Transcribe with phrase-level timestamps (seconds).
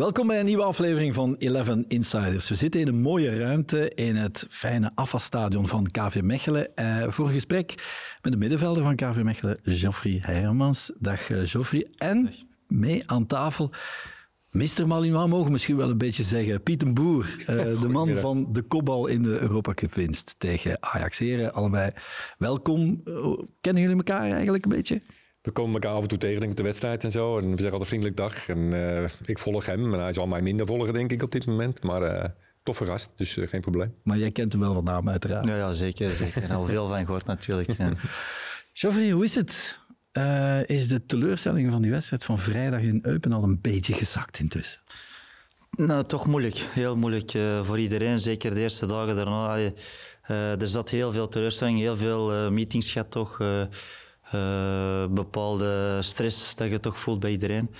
[0.00, 2.48] Welkom bij een nieuwe aflevering van 11 Insiders.
[2.48, 7.26] We zitten in een mooie ruimte in het fijne afvalstadion van KV Mechelen eh, voor
[7.26, 7.74] een gesprek
[8.22, 10.92] met de middenvelder van KV Mechelen, Geoffrey Hermans.
[10.98, 11.86] Dag uh, Geoffrey.
[11.96, 12.32] En
[12.68, 13.70] mee aan tafel
[14.50, 14.86] Mr.
[14.86, 16.62] Malinois mogen we misschien wel een beetje zeggen.
[16.62, 17.46] Piet Boer, uh,
[17.80, 21.18] de man van de kopbal in de Europa Cup winst tegen Ajax.
[21.18, 21.90] Heren, allebei
[22.38, 23.02] welkom.
[23.60, 25.00] kennen jullie elkaar eigenlijk een beetje?
[25.42, 27.38] We komen elkaar af en toe tegen denk ik, de wedstrijd en zo.
[27.38, 28.48] En we zeggen altijd vriendelijk dag.
[28.48, 29.94] En uh, ik volg hem.
[29.94, 31.82] En hij zal mij minder volgen, denk ik, op dit moment.
[31.82, 32.24] Maar uh,
[32.62, 33.94] toffe gast, dus uh, geen probleem.
[34.02, 35.46] Maar jij kent hem wel van naam, uiteraard.
[35.46, 36.10] Ja, ja zeker.
[36.10, 36.42] zeker.
[36.42, 37.76] En al veel van gehoord, natuurlijk.
[37.78, 37.92] Ja.
[38.72, 39.78] Geoffrey, hoe is het?
[40.66, 44.80] is de teleurstelling van die wedstrijd van vrijdag in Eupen al een beetje gezakt intussen?
[45.70, 46.56] Nou, toch moeilijk.
[46.56, 47.30] Heel moeilijk
[47.62, 48.20] voor iedereen.
[48.20, 49.70] Zeker de eerste dagen daarna.
[50.28, 53.38] er zat heel veel teleurstelling, heel veel meetings gehad toch
[54.34, 57.70] uh, bepaalde stress dat je toch voelt bij iedereen.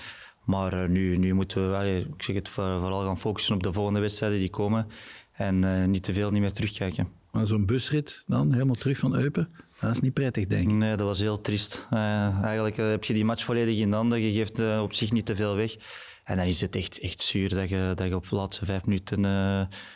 [0.43, 3.99] Maar uh, nu, nu moeten we ik zeg het, vooral gaan focussen op de volgende
[3.99, 4.87] wedstrijden die komen.
[5.31, 7.09] En uh, niet te veel niet meer terugkijken.
[7.31, 9.49] Maar zo'n busrit dan, helemaal terug van Eupen,
[9.79, 10.75] dat is niet prettig, denk ik.
[10.75, 11.87] Nee, dat was heel triest.
[11.91, 14.21] eigenlijk heb je die match volledig in de handen.
[14.21, 15.75] Je geeft op zich niet te veel weg.
[16.23, 18.85] En dan is het echt, echt zuur dat je, dat je op de laatste vijf
[18.85, 19.25] minuten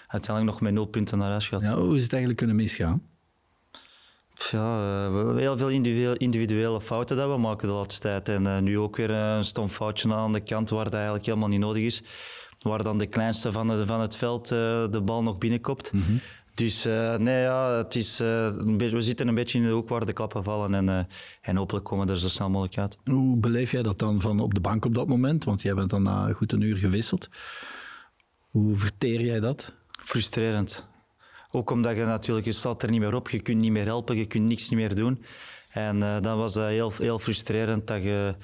[0.08, 1.62] uiteindelijk nog met nul punten naar huis gaat.
[1.62, 3.02] Ja, hoe is het eigenlijk kunnen misgaan?
[4.36, 5.70] Ja, eh, we hebben heel veel
[6.18, 8.30] individuele fouten dat we maken de laatste tijd.
[8.30, 11.48] En uh, nu ook weer een stom foutje aan de kant waar dat eigenlijk helemaal
[11.48, 12.04] niet nodig is.
[12.62, 15.94] Waar dan de kleinste van, de, van het veld de bal nog binnenkopt.
[15.94, 16.20] Mm -hmm.
[16.54, 20.14] Dus uh, nee, ja, het is, we zitten een beetje in de hoek waar de
[20.14, 20.74] klappen vallen.
[20.74, 21.08] En,
[21.42, 22.98] en hopelijk komen we er zo snel mogelijk uit.
[23.04, 25.44] Hoe beleef jij dat dan van op de bank op dat moment?
[25.44, 27.30] Want jij bent dan na goed een uur gewisseld.
[28.50, 29.74] Hoe verteer jij dat?
[29.92, 30.88] Frustrerend.
[31.56, 34.18] Ook omdat je natuurlijk, je staat er niet meer op, je kunt niet meer helpen,
[34.18, 35.24] je kunt niks meer doen.
[35.70, 38.36] En uh, dan was dat heel, heel frustrerend dat je,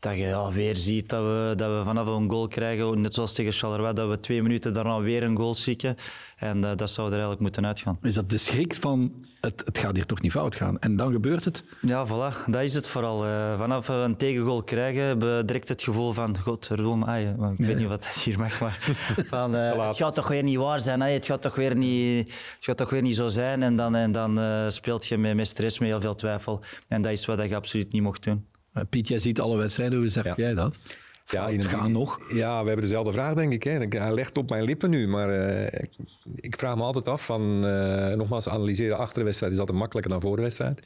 [0.00, 3.32] dat je ja, weer ziet dat we, dat we vanaf een goal krijgen, net zoals
[3.32, 5.96] tegen Charleroi, dat we twee minuten daarna weer een goal schikken.
[6.36, 7.98] En uh, dat zou er eigenlijk moeten uitgaan.
[8.02, 10.78] Is dat de schrik van, het, het gaat hier toch niet fout gaan?
[10.78, 11.64] En dan gebeurt het?
[11.80, 12.50] Ja, voilà.
[12.50, 13.26] Dat is het vooral.
[13.26, 17.20] Uh, vanaf we een tegengoal krijgen, hebben we direct het gevoel van, godverdomme, ah,
[17.58, 18.78] ik weet niet wat dat hier mag, maar
[19.28, 22.64] van, uh, het gaat toch weer niet waar zijn, het, gaat toch weer niet, het
[22.64, 23.62] gaat toch weer niet zo zijn.
[23.62, 24.40] En dan, en dan
[24.72, 26.60] speelt je met, met stress, met heel veel twijfel.
[26.88, 28.46] En dat is wat je absoluut niet mocht doen.
[28.90, 30.34] Piet, jij ziet alle wedstrijden, hoe zeg ja.
[30.36, 30.78] jij dat?
[31.30, 32.20] Ja, in het gaan nog.
[32.32, 33.62] Ja, we hebben dezelfde vraag, denk ik.
[33.62, 33.78] Hè.
[33.88, 35.80] Hij legt op mijn lippen nu, maar uh,
[36.34, 40.12] ik, vraag me altijd af van, uh, nogmaals, analyseren achter de wedstrijd is altijd makkelijker
[40.12, 40.80] dan voor de wedstrijd.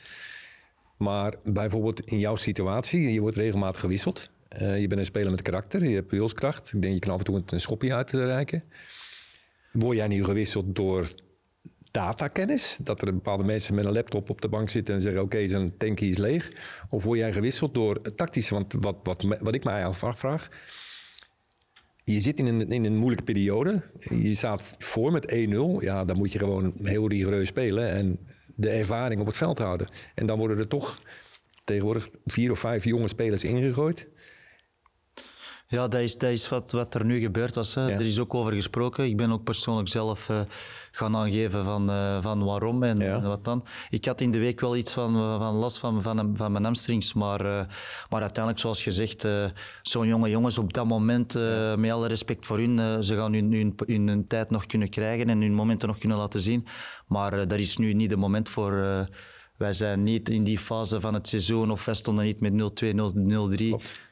[0.96, 4.30] Maar bijvoorbeeld in jouw situatie, je wordt regelmatig gewisseld.
[4.62, 6.72] Uh, je bent een speler met karakter, je hebt wilskracht.
[6.72, 8.64] Ik denk, je kan af en toe een schopje uitreiken.
[9.72, 11.08] Word jij nu gewisseld door
[11.94, 12.78] datakennis.
[12.80, 15.48] Dat er bepaalde mensen met een laptop op de bank zitten en zeggen: Oké, okay,
[15.48, 16.52] zijn tankie is leeg.
[16.88, 18.48] Of word jij gewisseld door tactisch?
[18.48, 20.48] Want wat, wat, wat ik mij afvraag.
[22.04, 23.82] Je zit in een, in een moeilijke periode.
[24.10, 25.38] Je staat voor met 1-0.
[25.80, 27.90] Ja, dan moet je gewoon heel rigoureus spelen.
[27.90, 28.18] En
[28.56, 29.86] de ervaring op het veld houden.
[30.14, 31.00] En dan worden er toch
[31.64, 34.06] tegenwoordig vier of vijf jonge spelers ingegooid.
[35.74, 37.74] Ja, dat is, dat is wat, wat er nu gebeurd was.
[37.74, 37.90] Hè.
[37.90, 39.04] Er is ook over gesproken.
[39.04, 40.40] Ik ben ook persoonlijk zelf uh,
[40.90, 43.20] gaan aangeven van, uh, van waarom en, ja.
[43.20, 43.64] wat dan.
[43.90, 47.12] Ik had in de week wel iets van, van last van, van, van mijn hamstrings,
[47.12, 47.60] maar, uh,
[48.10, 49.26] maar uiteindelijk, zoals gezegd,
[49.82, 51.34] zo'n jonge jongens op dat moment,
[51.76, 55.28] met alle respect voor hun, ze gaan hun, hun, hun, hun, tijd nog kunnen krijgen
[55.28, 56.66] en hun momenten nog kunnen laten zien.
[57.06, 59.06] Maar dat is nu niet het moment voor
[59.64, 62.86] wij zijn niet in die fase van het seizoen, of wij stonden niet met 0-2,
[62.92, 63.64] 0-3,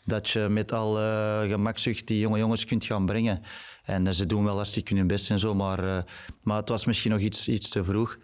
[0.04, 3.42] dat je met al uh, gemakzucht die jonge jongens kunt gaan brengen.
[3.84, 5.98] En uh, ze doen wel hartstikke hun best en zo, maar, uh,
[6.42, 8.18] maar het was misschien nog iets, iets te vroeg.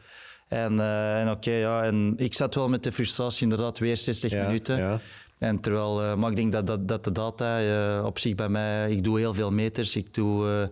[0.48, 4.30] En, en oké, okay, ja, en ik zat wel met de frustratie inderdaad, weer 60
[4.30, 4.76] ja, minuten.
[4.78, 5.00] Ja.
[5.38, 9.04] En terwijl, maar ik denk dat, dat, dat de data op zich bij mij, ik
[9.04, 10.70] doe heel veel meters, ik doe,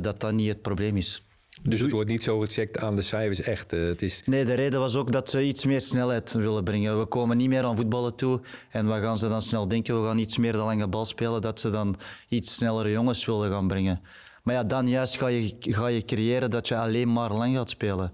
[0.00, 1.22] dat dat niet het probleem is.
[1.62, 3.72] Dus het wordt niet zo gecheckt aan de cijfers echt.
[3.72, 4.22] Eh, het is...
[4.24, 6.98] Nee, de reden was ook dat ze iets meer snelheid willen brengen.
[6.98, 8.40] We komen niet meer aan voetballen toe.
[8.70, 10.02] En wat gaan ze dan snel denken?
[10.02, 11.42] We gaan iets meer de lange bal spelen.
[11.42, 11.96] Dat ze dan
[12.28, 14.00] iets snellere jongens willen gaan brengen.
[14.42, 17.70] Maar ja, dan juist ga je, ga je creëren dat je alleen maar lang gaat
[17.70, 18.12] spelen.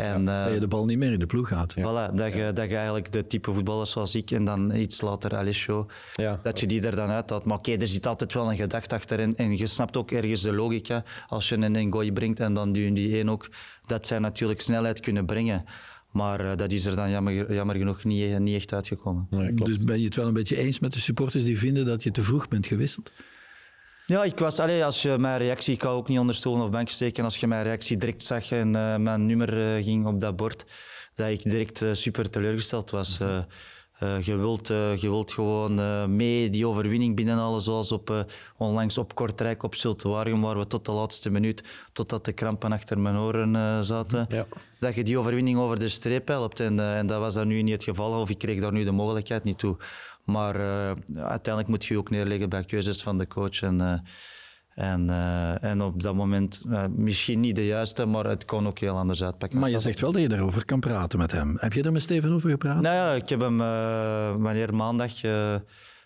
[0.00, 1.72] En, ja, dat je de bal niet meer in de ploeg gaat.
[1.76, 1.82] Ja.
[1.82, 5.36] Voilà, dat, je, dat je eigenlijk de type voetballers zoals ik en dan iets later
[5.36, 6.40] Alessio, ja.
[6.42, 7.44] dat je die er dan uit had.
[7.44, 10.42] Maar oké, er zit altijd wel een gedachte achter en, en je snapt ook ergens
[10.42, 11.04] de logica.
[11.28, 13.48] Als je een Ngoy brengt en dan die, die één ook,
[13.86, 15.64] dat zij natuurlijk snelheid kunnen brengen.
[16.10, 19.26] Maar uh, dat is er dan jammer, jammer genoeg niet, niet echt uitgekomen.
[19.30, 22.02] Nee, dus ben je het wel een beetje eens met de supporters die vinden dat
[22.02, 23.12] je te vroeg bent gewisseld?
[24.10, 26.70] Ja, ik was, allee, als je mijn reactie, ik kan ook niet onder stoelen of
[26.70, 30.20] bank steken, als je mijn reactie direct zag en uh, mijn nummer uh, ging op
[30.20, 30.64] dat bord,
[31.14, 33.18] dat ik direct uh, super teleurgesteld was.
[33.20, 33.38] Uh,
[34.20, 38.26] je, wilt, uh, je wilt gewoon uh, mee die overwinning binnenhalen, zoals op,
[38.56, 41.62] onlangs op Kortrijk, op Zultewaargen, waar we tot de laatste minuut,
[41.92, 44.46] totdat de krampen achter mijn oren zaten, ja.
[44.80, 46.60] dat je die overwinning over de streep helpt.
[46.60, 48.90] En, en dat was dan nu niet het geval, of ik kreeg daar nu de
[48.90, 49.76] mogelijkheid niet toe.
[50.24, 50.54] Maar
[51.14, 53.62] uiteindelijk moet je ook neerleggen bij keuzes van de coach.
[53.62, 54.04] En,
[54.74, 58.78] en, uh, en op dat moment, uh, misschien niet de juiste, maar het kon ook
[58.78, 59.58] heel anders uitpakken.
[59.58, 61.56] Maar je zegt wel dat je daarover kan praten met hem.
[61.58, 62.82] Heb je er met Steven over gepraat?
[62.82, 65.12] Nou ja, ik heb hem uh, wanneer maandag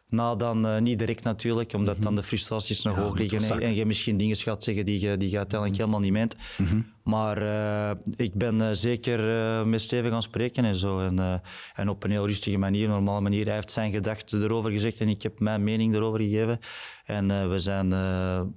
[0.08, 2.20] na dan uh, niet direct natuurlijk, omdat dan mhm.
[2.20, 5.36] de frustraties nog hoog liggen en, je misschien dingen gaat zeggen die je, die je
[5.36, 5.88] uiteindelijk mhm.
[5.88, 6.36] helemaal niet meent.
[6.58, 6.80] Mhm.
[7.04, 9.20] Maar uh, ik ben uh, zeker
[9.66, 11.00] met Steven gaan spreken en zo.
[11.00, 11.42] En,
[11.74, 13.44] en op een heel rustige manier, normale manier.
[13.44, 16.58] Hij heeft zijn gedachten erover gezegd en ik heb mijn mening erover gegeven.
[17.04, 17.88] En we zijn,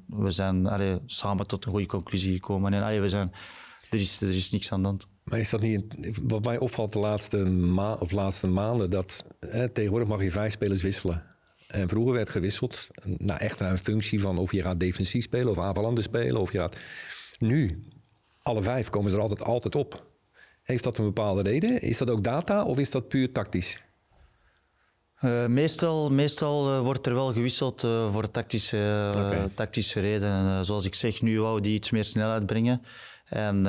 [0.08, 2.74] we zijn allee, samen tot een goede conclusie gekomen.
[2.74, 3.32] En allee, we zijn,
[3.90, 5.08] er, is, er is niks aan de hand.
[5.24, 5.84] Maar is dat niet,
[6.22, 9.26] wat mij opvalt de laatste, ma of laatste maanden, dat
[9.74, 11.37] tegenwoordig mag je vijf spelers wisselen.
[11.68, 15.50] En vroeger werd gewisseld naar echt naar een functie van of je gaat defensief spelen
[15.50, 16.42] of aanvallende spelen.
[16.42, 16.76] Of je gaat...
[17.40, 17.84] Nu,
[18.42, 20.06] alle vijf komen er altijd, altijd op.
[20.64, 21.82] Heeft dat een bepaalde reden?
[21.82, 23.86] Is dat ook data of is dat puur tactisch?
[25.22, 29.50] Uh, meestal meestal uh, wordt er wel gewisseld uh, voor tactische, okay.
[29.54, 30.66] tactische redenen.
[30.66, 32.82] zoals ik zeg, nu wou die iets meer snelheid brengen.
[33.26, 33.62] En,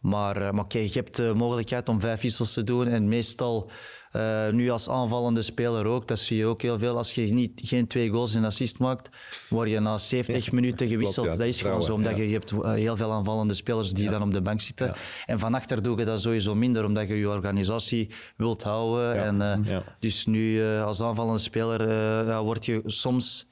[0.00, 2.88] maar maar okay, je hebt de mogelijkheid om vijf wissels te doen.
[2.88, 3.70] En meestal
[4.12, 6.96] uh, nu als aanvallende speler ook, dat zie je ook heel veel.
[6.96, 9.08] Als je niet, geen twee goals en assist maakt,
[9.48, 11.26] word je na 70 minuten gewisseld.
[11.26, 14.22] dat is gewoon zo, omdat je, je hebt eh, heel veel aanvallende spelers die dan
[14.22, 14.94] op de bank zitten.
[15.26, 19.40] En van achter doe je dat sowieso minder, omdat je je organisatie wilt houden.
[19.40, 23.48] En, uh, Dus nu als aanvallende speler word je soms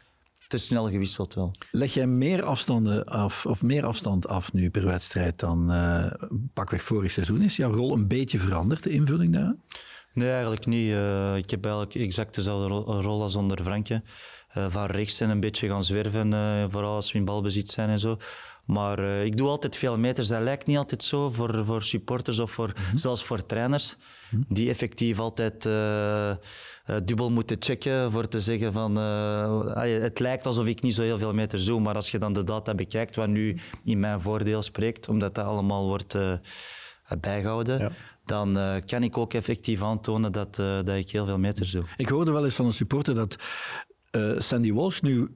[0.49, 1.54] te snel gewisseld wel.
[1.70, 6.06] Leg jij meer afstanden af, of meer afstand af nu per wedstrijd dan uh,
[6.52, 7.43] pakweg vorig seizoen?
[7.43, 9.54] Is jouw rol een beetje veranderd, de invulling daar?
[10.18, 10.90] Nee, eigenlijk niet.
[10.90, 12.68] Uh, ik heb eigenlijk exact dezelfde
[13.00, 14.02] rol als onder Frankje.
[14.56, 17.88] Uh, van rechts en een beetje gaan zwerven, uh, vooral als we in balbezit zijn
[17.88, 18.16] en zo.
[18.66, 20.28] Maar ik doe altijd veel meters.
[20.28, 22.96] Dat lijkt niet altijd zo voor, voor supporters of voor, mhm.
[22.96, 23.96] zelfs voor trainers.
[24.30, 24.42] Mhm.
[24.48, 25.62] Die effectief altijd
[27.04, 28.96] dubbel moeten checken voor te zeggen van...
[29.76, 32.44] het lijkt alsof ik niet zo heel veel meters doe, maar als je dan de
[32.44, 36.16] data bekijkt, wat nu in mijn voordeel spreekt, omdat dat allemaal wordt
[37.20, 37.90] bijgehouden, ja
[38.28, 41.84] dan uh, kan ik ook effectief aantonen dat, uh, dat ik heel veel meters doe.
[41.96, 43.36] Ik hoorde wel eens van een supporter dat
[44.16, 45.28] uh, Sandy Walsh nu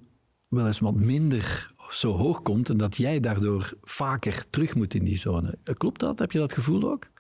[0.49, 5.05] wel eens wat minder zo hoog komt en dat jij daardoor vaker terug moet in
[5.05, 5.59] die zone.
[5.77, 6.19] Klopt dat?
[6.19, 7.12] Heb je dat gevoel ook?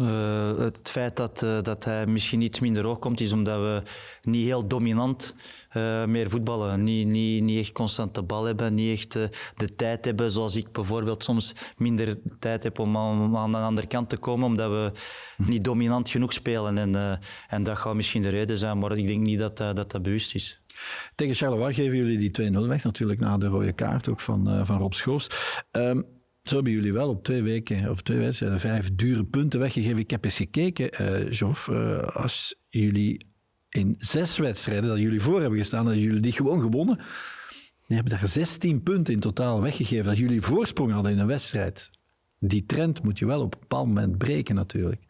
[0.00, 3.82] Uh, het feit dat, uh, dat hij misschien iets minder hoog komt, is omdat we
[4.22, 5.34] niet heel dominant
[5.76, 6.82] uh, meer voetballen.
[6.82, 9.12] Niet, niet, niet echt constant de bal hebben, niet echt
[9.56, 13.86] de tijd hebben, zoals ik bijvoorbeeld soms minder tijd heb om aan, aan de andere
[13.86, 14.92] kant te komen, omdat we
[15.36, 16.78] niet dominant genoeg spelen.
[16.78, 20.02] En, en dat gaat misschien de reden zijn, maar ik denk niet dat dat, dat
[20.02, 20.60] bewust is.
[21.14, 24.78] Tegen Charleroi geven jullie die 2-0 weg, natuurlijk na de rode kaart ook van, van
[24.78, 25.30] Rob Schoos.
[25.72, 26.06] Um,
[26.42, 29.98] zo hebben jullie wel op twee weken of twee wedstrijden vijf dure punten weggegeven.
[29.98, 30.90] Ik heb eens gekeken,
[31.70, 33.26] uh, als jullie
[33.68, 36.96] in zes wedstrijden dat jullie voor hebben gestaan, dat jullie die gewoon gewonnen.
[37.86, 40.04] Die hebben daar 16 punten in totaal weggegeven.
[40.04, 41.90] Dat jullie voorsprong hadden in een wedstrijd.
[42.38, 45.02] Die trend moet je wel op een bepaald moment breken natuurlijk.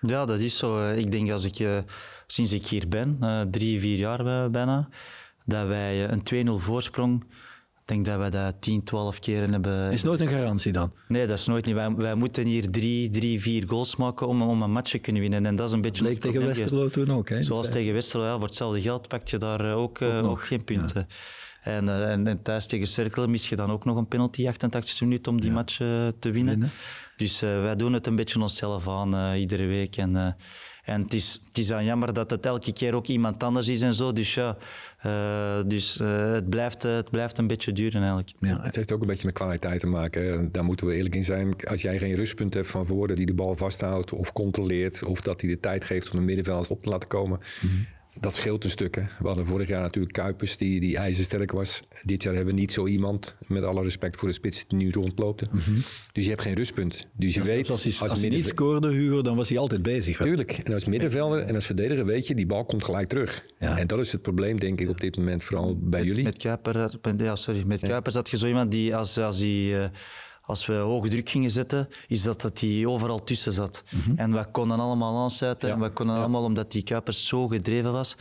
[0.00, 0.90] Ja, dat is zo.
[0.90, 1.84] Ik denk als ik,
[2.26, 3.18] sinds ik hier ben,
[3.50, 4.88] drie, vier jaar bijna,
[5.44, 7.24] dat wij een 2-0 voorsprong
[7.86, 9.92] denk dat we dat 10, 12 keren hebben.
[9.92, 10.92] Is nooit een garantie dan?
[11.08, 11.74] Nee, dat is nooit niet.
[11.74, 15.22] Wij, wij moeten hier drie, drie, vier goals maken om, om een match te kunnen
[15.22, 15.46] winnen.
[15.46, 16.02] En dat is een beetje.
[16.02, 17.42] Leek tegen Westerlo toen ook, hè?
[17.42, 20.64] Zoals tegen Westerlo, ja, voor hetzelfde geld pak je daar eh, ook, uh, ook, geen
[20.64, 21.06] punten.
[21.62, 25.00] En, uh, en, en, thuis tegen Cercle mis je dan ook nog een penalty 88
[25.00, 26.52] minuten om die match uh, te winnen.
[26.52, 26.70] winnen.
[27.16, 29.96] Dus wij doen het een beetje onszelf aan iedere week.
[29.96, 30.36] En,
[30.84, 33.82] en het is, het is dan jammer dat het elke keer ook iemand anders is
[33.82, 34.12] en zo.
[34.12, 34.56] Dus ja,
[35.06, 38.32] uh, dus, uh, het, blijft, uh, het blijft een beetje duren eigenlijk.
[38.38, 40.52] Ja, het heeft ook een beetje met kwaliteit te maken.
[40.52, 41.54] Daar moeten we eerlijk in zijn.
[41.64, 45.04] Als jij geen rustpunt hebt van voren die de bal vasthoudt of controleert...
[45.04, 47.40] of dat hij de tijd geeft om de middenveld op te laten komen...
[47.60, 47.86] Mm
[48.20, 48.94] dat scheelt een stuk.
[48.94, 49.02] Hè.
[49.18, 51.82] We hadden vorig jaar natuurlijk Kuipers, die, die ijzersterk was.
[52.02, 54.90] Dit jaar hebben we niet zo iemand, met alle respect voor de spits, die nu
[54.90, 55.46] rondloopte.
[55.50, 55.62] Mm
[56.12, 57.06] Dus je hebt geen rustpunt.
[57.12, 57.70] Dus je weet...
[57.70, 60.16] Als hij, als hij niet scoorde, Hugo, dan was hij altijd bezig.
[60.16, 60.52] Tuurlijk.
[60.52, 63.44] En als middenvelder en als verdediger weet je, die bal komt gelijk terug.
[63.58, 63.78] Ja.
[63.78, 66.24] En dat is het probleem, denk ik, op dit moment, vooral bij jullie.
[66.24, 69.48] Met Kuipers, ja, sorry, met Kuipers had je zo iemand die, als, als hij...
[69.48, 69.84] Uh,
[70.46, 73.82] als we hoge druk gingen zetten, is dat dat hij overal tussen zat.
[73.90, 74.18] Mhm.
[74.18, 75.70] En we konden allemaal aansluiten.
[75.70, 78.16] En we konden allemaal, omdat die Kuipers zo gedreven was,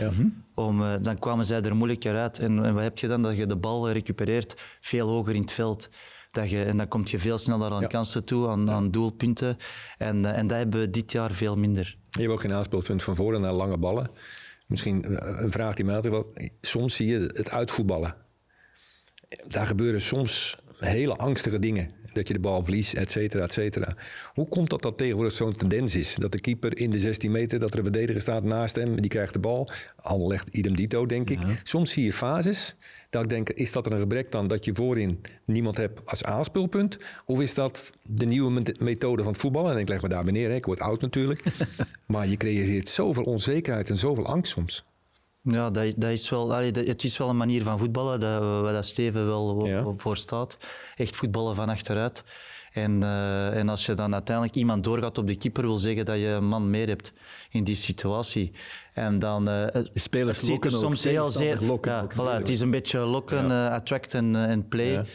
[0.56, 2.40] om, uh, dan kwamen zij er moeilijker uit.
[2.40, 3.22] En, en, wat heb je dan?
[3.22, 5.90] Dat je de bal recupereert veel hoger in het veld.
[6.32, 9.58] Dat je, en dan kom je veel sneller aan kansen toe, aan, aan doelpunten.
[9.98, 11.98] En, uh, en dat hebben we dit jaar veel minder.
[12.10, 14.10] Je hebt ook geen aanspeelpunt van voren naar lange ballen.
[14.68, 15.06] Misschien
[15.44, 16.34] een vraag die mij altijd wel...
[16.62, 18.16] Soms zie je het uitvoetballen.
[19.48, 23.96] Daar gebeuren soms hele angstige dingen dat je de bal verliest, et cetera, et cetera.
[24.34, 26.16] Hoe komt dat dat tegenwoordig zo'n tendens is?
[26.16, 29.10] Dat de keeper in de 16 meter, dat er een verdediger staat naast hem, die
[29.10, 29.70] krijgt de bal.
[29.96, 31.40] Al legt idem dito, denk ik.
[31.64, 32.76] Soms zie je fases
[33.10, 36.98] dat ik denk, is dat een gebrek dan dat je voorin niemand hebt als aanspeelpunt?
[37.26, 39.72] Of is dat de nieuwe methode van het voetballen?
[39.72, 41.44] En ik leg me daar beneden, ik word oud natuurlijk.
[42.06, 44.86] maar je creëert zoveel onzekerheid en zoveel angst soms.
[45.48, 48.86] Ja, dat, dat is wel, het is wel een manier van voetballen dat, waar dat
[48.86, 50.58] Steven wel voor staat.
[50.96, 52.24] Echt voetballen van achteruit.
[52.72, 56.18] En, uh, en als je dan uiteindelijk iemand doorgaat op de keeper, wil zeggen dat
[56.18, 57.14] je een man meer hebt
[57.50, 58.52] in die situatie.
[58.96, 61.58] En dan uh, spelers het ziet er soms heel zeer.
[61.62, 63.68] Lokken, ja, voilà, het is een beetje lokken, ja.
[63.68, 65.06] uh, attract en play.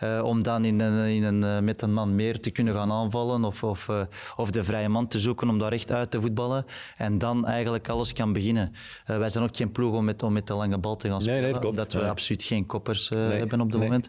[0.00, 0.22] Ja.
[0.22, 3.62] om dan in een, in een, met een man meer te kunnen gaan aanvallen of,
[3.62, 3.88] of,
[4.36, 6.64] of de vrije man te zoeken om daar echt uit te voetballen.
[6.96, 8.72] En dan eigenlijk alles kan beginnen.
[9.06, 11.42] wij zijn ook geen ploeg om met, om met de lange bal te gaan spelen.
[11.42, 14.08] Nee, nee, omdat we absoluut geen koppers hebben op dit moment.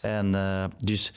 [0.00, 0.34] En
[0.78, 1.12] dus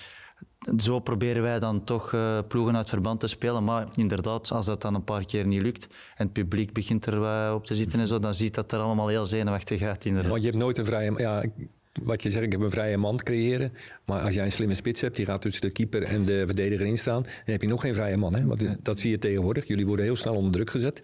[0.78, 3.64] zo proberen wij dan toch uh, ploegen uit verband te spelen.
[3.64, 7.14] Maar inderdaad, als dat dan een paar keer niet lukt en het publiek begint er
[7.14, 10.06] uh, op te zitten en zo, dan ziet dat er allemaal heel zenuwachtig uit.
[10.06, 10.32] Inderdaad.
[10.32, 11.14] Want je hebt nooit een vrije...
[11.18, 11.44] Ja,
[12.04, 13.74] wat je zegt, ik heb een vrije man creëren.
[14.06, 16.86] Maar als jij een slimme spits hebt, die gaat tussen de keeper en de verdediger
[16.86, 18.36] instaan, dan heb je nog geen vrije man.
[18.36, 18.46] Hè?
[18.46, 19.68] Want dat zie je tegenwoordig.
[19.68, 21.04] Jullie worden heel snel onder druk gezet.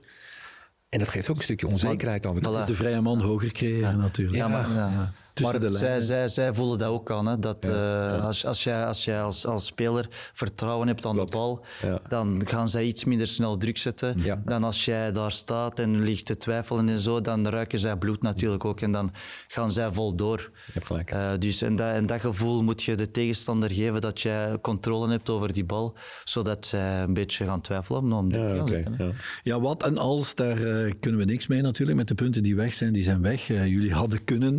[0.89, 2.39] En dat geeft ook een stukje onzekerheid aan.
[2.39, 4.37] Dat is de vrije man hoger creëren natuurlijk.
[4.37, 5.13] Ja, maar, ja.
[5.41, 7.27] Maar zij, zij, zij, voelen dat ook aan.
[7.27, 7.37] Hè?
[7.37, 11.65] Dat, uh, Als, als jij, als, jij als, als speler vertrouwen hebt aan de bal,
[11.81, 11.99] ja.
[12.07, 14.17] dan gaan zij iets minder snel druk zetten.
[14.45, 18.21] Dan als jij daar staat en ligt te twijfelen en zo, dan ruiken zij bloed
[18.21, 18.81] natuurlijk ook.
[18.81, 19.11] En dan
[19.47, 20.51] gaan zij vol door.
[20.65, 21.13] Je hebt gelijk.
[21.13, 25.09] Uh, dus en dat, en dat gevoel moet je de tegenstander geven dat jij controle
[25.09, 28.13] hebt over die bal, zodat zij een beetje gaan twijfelen.
[28.13, 28.85] Om ja, okay.
[28.97, 29.11] ja.
[29.43, 31.97] ja, wat en als, daar uh, kunnen we niks mee natuurlijk.
[31.97, 33.47] Met de punten die weg zijn, die zijn weg.
[33.47, 34.57] jullie hadden kunnen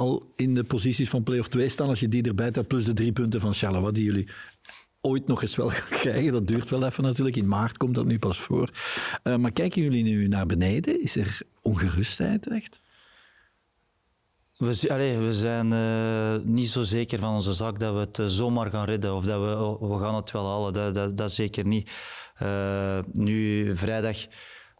[0.00, 2.92] al in de posities van play-off 2 staan als je die erbij telt, plus de
[2.92, 4.28] drie punten van Charleroi die jullie
[5.00, 6.32] ooit nog eens wel gaan krijgen.
[6.32, 7.36] Dat duurt wel even natuurlijk.
[7.36, 8.70] In maart komt dat nu pas voor.
[9.24, 11.02] Uh, maar kijken jullie nu naar beneden?
[11.02, 12.80] Is er ongerustheid echt?
[14.56, 18.70] We, we zijn uh, niet zo zeker van onze zaak dat we het uh, zomaar
[18.70, 19.14] gaan redden.
[19.14, 20.72] Of dat we, oh, we gaan het wel halen.
[20.72, 21.90] Dat, dat, dat zeker niet.
[23.12, 24.16] nu, vrijdag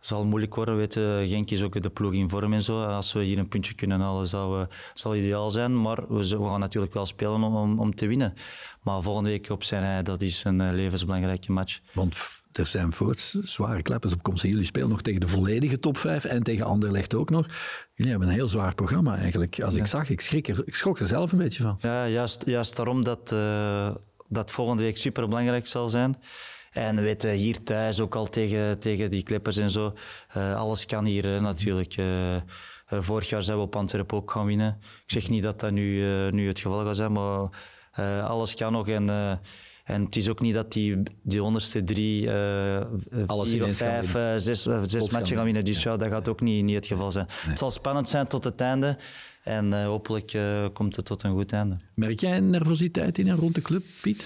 [0.01, 0.77] zal moeilijk worden.
[0.77, 1.25] Weet je.
[1.29, 2.83] Genk is ook de ploeg in vorm en zo.
[2.83, 5.81] Als we hier een puntje kunnen halen, zou, zou ideaal zijn.
[5.81, 8.35] Maar we, we gaan natuurlijk wel spelen om, om, om, te winnen.
[8.83, 11.81] Maar volgende week op zijn dat is een uh, levensbelangrijke match.
[11.93, 12.17] Want
[12.53, 14.43] er zijn voorts zware kleppers op komst.
[14.43, 17.47] Jullie spelen nog tegen de volledige top 5 en tegen Anderlecht ook nog.
[17.95, 19.63] Jullie hebben een heel zwaar programma eigenlijk.
[19.63, 21.79] Als ik zag, ik, schrik er, ik schrok er zelf een beetje van.
[21.81, 23.91] Ja, juist, juist daarom dat, uh,
[24.29, 26.17] dat volgende week super belangrijk zal zijn.
[26.71, 29.95] En we weten hier thuis ook al tegen, tegen die Clippers en zo.
[30.37, 31.97] Uh, alles kan hier natuurlijk.
[31.97, 32.37] Uh,
[32.87, 34.79] vorig jaar zijn we op Antwerpen ook gaan winnen.
[34.81, 37.49] Ik zeg niet dat dat nu, nu het geval gaat zijn, maar
[38.23, 38.89] alles kan nog.
[38.89, 39.09] En,
[39.91, 42.31] en het is ook niet dat die, die onderste drie,
[43.27, 44.11] Alles vier of vijf,
[44.43, 45.65] zes, zes matchen gaan winnen.
[45.65, 45.97] Dus ja.
[45.97, 47.27] dat gaat ook niet, niet het geval zijn.
[47.29, 48.99] Het zal spannend zijn tot het einde.
[49.43, 51.77] En uh, hopelijk uh, komt het tot een goed einde.
[51.95, 54.25] Merk jij nervositeit in en rond de club, Piet?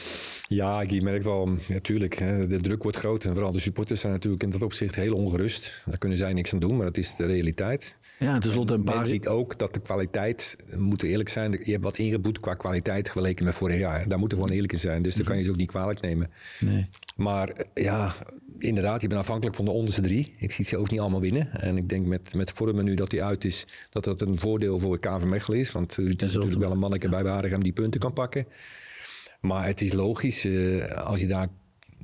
[0.48, 2.18] Ja, ik merk wel, natuurlijk.
[2.18, 3.24] Ja, de druk wordt groot.
[3.24, 5.82] En vooral de supporters zijn natuurlijk in dat opzicht heel ongerust.
[5.86, 7.96] Daar kunnen zij niks aan doen, maar dat is de realiteit.
[8.18, 8.96] Ja, tenslotte een paar...
[8.96, 13.04] Men ziet ook dat de kwaliteit, moeten eerlijk zijn, je hebt wat ingeboet qua kwaliteit
[13.08, 14.08] vergeleken met vorig jaar.
[14.08, 15.02] Daar moeten we gewoon eerlijk in zijn.
[15.02, 16.30] Dus daar kan je ze ook niet kwalijk nemen.
[16.60, 16.88] Nee.
[17.16, 18.14] Maar ja,
[18.58, 20.34] inderdaad, je bent afhankelijk van de onderste drie.
[20.38, 21.60] Ik zie ze ook niet allemaal winnen.
[21.60, 24.80] En ik denk met, met vormen nu dat hij uit is, dat dat een voordeel
[24.80, 25.72] voor KV Mechelen is.
[25.72, 28.46] Want Ruud is natuurlijk wel een manneke bij Waregem die punten kan pakken.
[29.40, 31.48] Maar het is logisch, uh, als je daar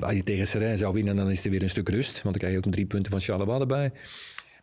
[0.00, 2.12] als je tegen Serrain zou winnen, dan is er weer een stuk rust.
[2.12, 3.92] Want dan krijg je ook een drie punten van Charleroi erbij.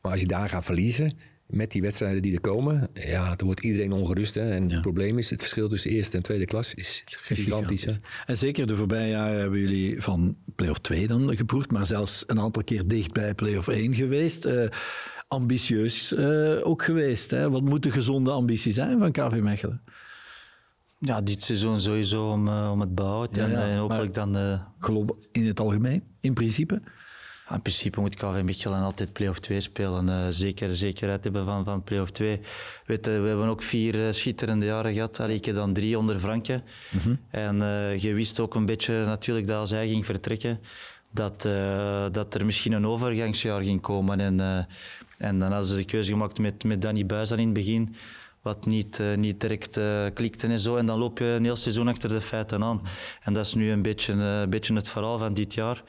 [0.02, 1.12] Maar als je daar gaat verliezen,
[1.48, 4.36] met die wedstrijden die er komen, ja, dan wordt iedereen ongerust.
[4.36, 4.52] Hè?
[4.52, 8.00] En het probleem is, het verschil tussen eerste en tweede klas is gigantisch.
[8.26, 12.40] En zeker de voorbije jaren hebben jullie van play-off 2 dan geproefd, maar zelfs een
[12.40, 14.46] aantal keer dicht bij play-off 1 geweest.
[14.46, 14.64] Uh,
[15.28, 17.32] ambitieus uh, ook geweest.
[17.32, 17.50] Hè?
[17.50, 19.82] Wat moet de gezonde ambitie zijn van KV Mechelen?
[21.00, 23.38] Ja, dit seizoen sowieso om, uh, om het behoud.
[23.38, 24.36] en, en hopelijk dan...
[25.32, 26.82] in het algemeen, in principe?
[27.50, 30.08] In principe moet KV Mechelen altijd play-off 2 spelen.
[30.08, 32.40] Uh, zeker zekerheid hebben van, van play-off 2.
[32.86, 35.20] Weet, we hebben ook vier uh, schitterende jaren gehad.
[35.20, 36.62] Allee, ik heb dan drie onder Franke.
[36.92, 37.20] Mm -hmm.
[37.30, 40.60] En uh, je wist ook een beetje natuurlijk dat als hij ging vertrekken,
[41.12, 41.42] dat,
[42.14, 44.20] dat er misschien een overgangsjaar ging komen.
[44.20, 44.40] En,
[45.18, 47.96] en dan hadden ze de keuze gemaakt met, met Danny Buis in het begin
[48.48, 50.76] wat niet, uh, niet direct uh, klikte en zo.
[50.76, 52.82] En dan loop je een heel seizoen achter de feiten aan.
[53.24, 55.84] En dat is nu een beetje, uh, beetje het verhaal van dit jaar.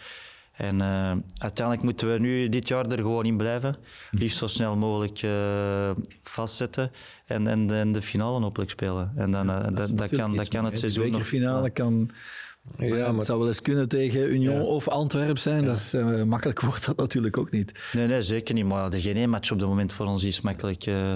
[0.58, 3.76] En uh, uiteindelijk moeten we nu dit jaar er gewoon in blijven.
[4.10, 5.90] Liefst zo snel mogelijk uh,
[6.22, 6.90] vastzetten
[7.26, 9.12] en, en, en, de finale hopelijk spelen.
[9.16, 11.20] En dan, uh, dat, dat, kan, dat kan het seizoen nog...
[11.20, 12.10] De finale kan
[12.76, 15.64] ja, maar het zou wel eens kunnen tegen Union of Antwerpen zijn.
[15.64, 17.72] Dat is, uh, makkelijk wordt dat natuurlijk ook niet.
[17.92, 18.64] Nee, nee zeker niet.
[18.64, 20.86] Maar de geen match op het moment voor ons is makkelijk.
[20.86, 21.12] Uh,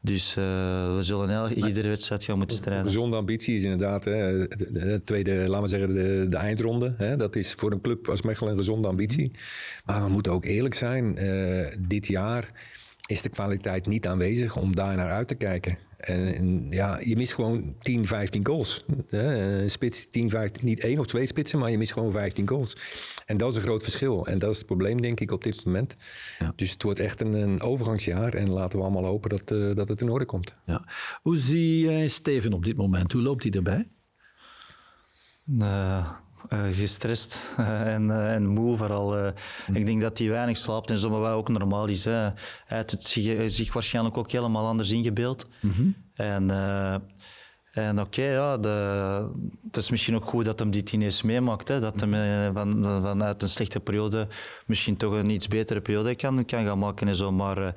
[0.00, 0.44] dus uh,
[0.94, 2.86] we zullen heel, iedere wedstrijd gaan moeten strijden.
[2.86, 6.94] Gezonde ambitie is inderdaad hè, de, tweede, laten we zeggen, de, de eindronde.
[6.96, 9.30] Hè, dat is voor een club als Mechelen een gezonde ambitie.
[9.84, 11.18] Maar we moeten ook eerlijk zijn.
[11.88, 12.52] dit jaar
[13.06, 15.78] is de kwaliteit niet aanwezig om daar naar uit te kijken.
[16.02, 18.84] En, ja, je mist gewoon 10, 15 goals.
[19.10, 22.76] Een spits 10, 15, niet één of twee spitsen, maar je mist gewoon 15 goals.
[23.26, 24.26] En dat is een groot verschil.
[24.26, 25.96] En dat is het probleem, denk ik, op dit moment.
[26.38, 26.52] Ja.
[26.56, 28.34] Dus het wordt echt een, een, overgangsjaar.
[28.34, 30.54] En laten we allemaal hopen dat, uh, dat het in orde komt.
[30.66, 30.84] Ja.
[31.22, 33.12] Hoe zie jij Steven op dit moment?
[33.12, 33.88] Hoe loopt hij erbij?
[35.58, 36.10] Uh,
[36.48, 39.32] uh, gestrest en, uh, en moe vooral.
[39.66, 39.76] Mm.
[39.76, 42.04] Ik denk dat hij weinig slaapt en zo, maar wat ook normaal is.
[42.04, 42.12] Hè.
[42.12, 42.32] Hij
[42.66, 45.46] heeft het zich, zich, waarschijnlijk ook helemaal anders ingebeeld.
[45.60, 45.94] Mm -hmm.
[46.14, 46.50] En,
[47.72, 48.58] en oké, okay, ja,
[49.66, 51.68] het is misschien ook goed dat hem dit ineens meemaakt.
[51.68, 51.80] Hè.
[51.80, 54.28] Dat hij van, vanuit een slechte periode
[54.66, 57.32] misschien toch een iets betere periode kan, kan gaan maken en zo.
[57.32, 57.74] Maar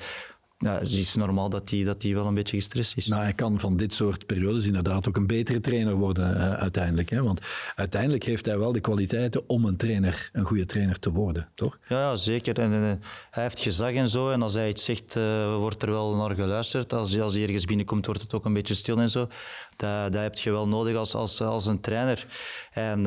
[0.58, 3.08] ja, het is normaal dat hij dat wel een beetje gestrest is.
[3.08, 7.10] Nou, hij kan van dit soort periodes inderdaad ook een betere trainer worden uh, uiteindelijk.
[7.10, 7.24] Hè?
[7.24, 7.42] Want
[7.76, 11.80] uiteindelijk heeft hij wel de kwaliteiten om een trainer, een goede trainer te worden, toch?
[11.88, 12.60] Ja, ja zeker.
[12.60, 14.30] En, en, hij heeft gezag en zo.
[14.30, 16.94] En als hij iets zegt, uh, wordt er wel naar geluisterd.
[16.94, 19.28] Als, als hij ergens binnenkomt, wordt het ook een beetje stil en zo.
[19.76, 22.26] Dat, dat heb je wel nodig als, als, als een trainer.
[22.72, 23.06] En, uh,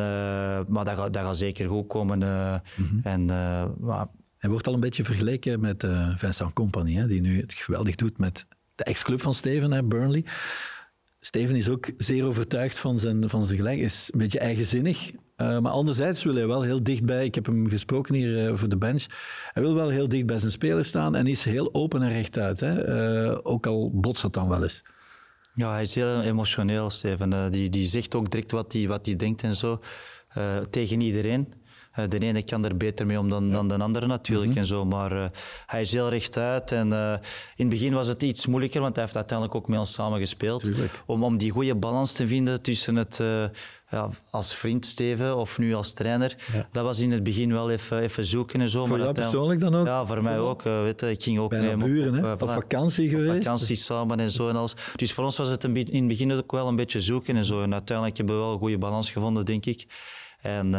[0.69, 2.19] maar dat gaat, dat gaat zeker goed komen.
[2.19, 3.00] Mm -hmm.
[3.02, 3.31] En
[4.38, 7.95] hij wordt al een beetje vergeleken met uh, Vincent Company, hè, die nu het geweldig
[7.95, 10.25] doet met de ex-club van Steven, hè, Burnley.
[11.21, 15.11] Steven is ook zeer overtuigd van zijn, van zijn gelijk, is een beetje eigenzinnig.
[15.11, 18.68] Uh, maar anderzijds wil hij wel heel dichtbij, ik heb hem gesproken hier uh, voor
[18.68, 19.04] de bench,
[19.52, 22.61] hij wil wel heel dicht bij zijn speler staan en is heel open en rechtuit.
[22.61, 23.45] Hè?
[23.45, 24.83] Ook al botst het dan wel eens.
[25.55, 27.53] Ja, hij is heel emotioneel, Steven.
[27.53, 29.81] die, die zegt ook direct wat hij, wat hij denkt en zo,
[30.70, 31.53] tegen iedereen.
[31.99, 34.59] Eh, de ene kan er beter mee om dan, dan de andere natuurlijk mhm.
[34.59, 34.85] en zo.
[34.85, 35.25] Maar uh,
[35.67, 36.73] hij is heel rechtuit.
[36.73, 37.13] En uh,
[37.57, 40.19] in het begin was het iets moeilijker, want hij heeft uiteindelijk ook met ons samen
[40.19, 40.71] gespeeld.
[41.07, 43.21] Om, om die goede balans te vinden tussen het
[43.91, 46.37] ja, als vriend Steven of nu als trainer.
[46.73, 48.79] Dat was in het begin wel even, even zoeken en zo.
[48.79, 49.87] Voor maar jou persoonlijk dan ook?
[49.87, 50.65] Ja, voor mij ook.
[50.65, 52.33] Uh, weet je, ik ging ook mee buren, hè?
[52.33, 53.43] Op, op vakantie geweest.
[53.43, 54.75] vakantie samen en zo en alles.
[54.97, 57.63] Dus voor ons was het in het begin ook wel een beetje zoeken en zo.
[57.63, 59.87] En uiteindelijk hebben we wel een goede balans gevonden, denk ik.
[60.41, 60.75] En...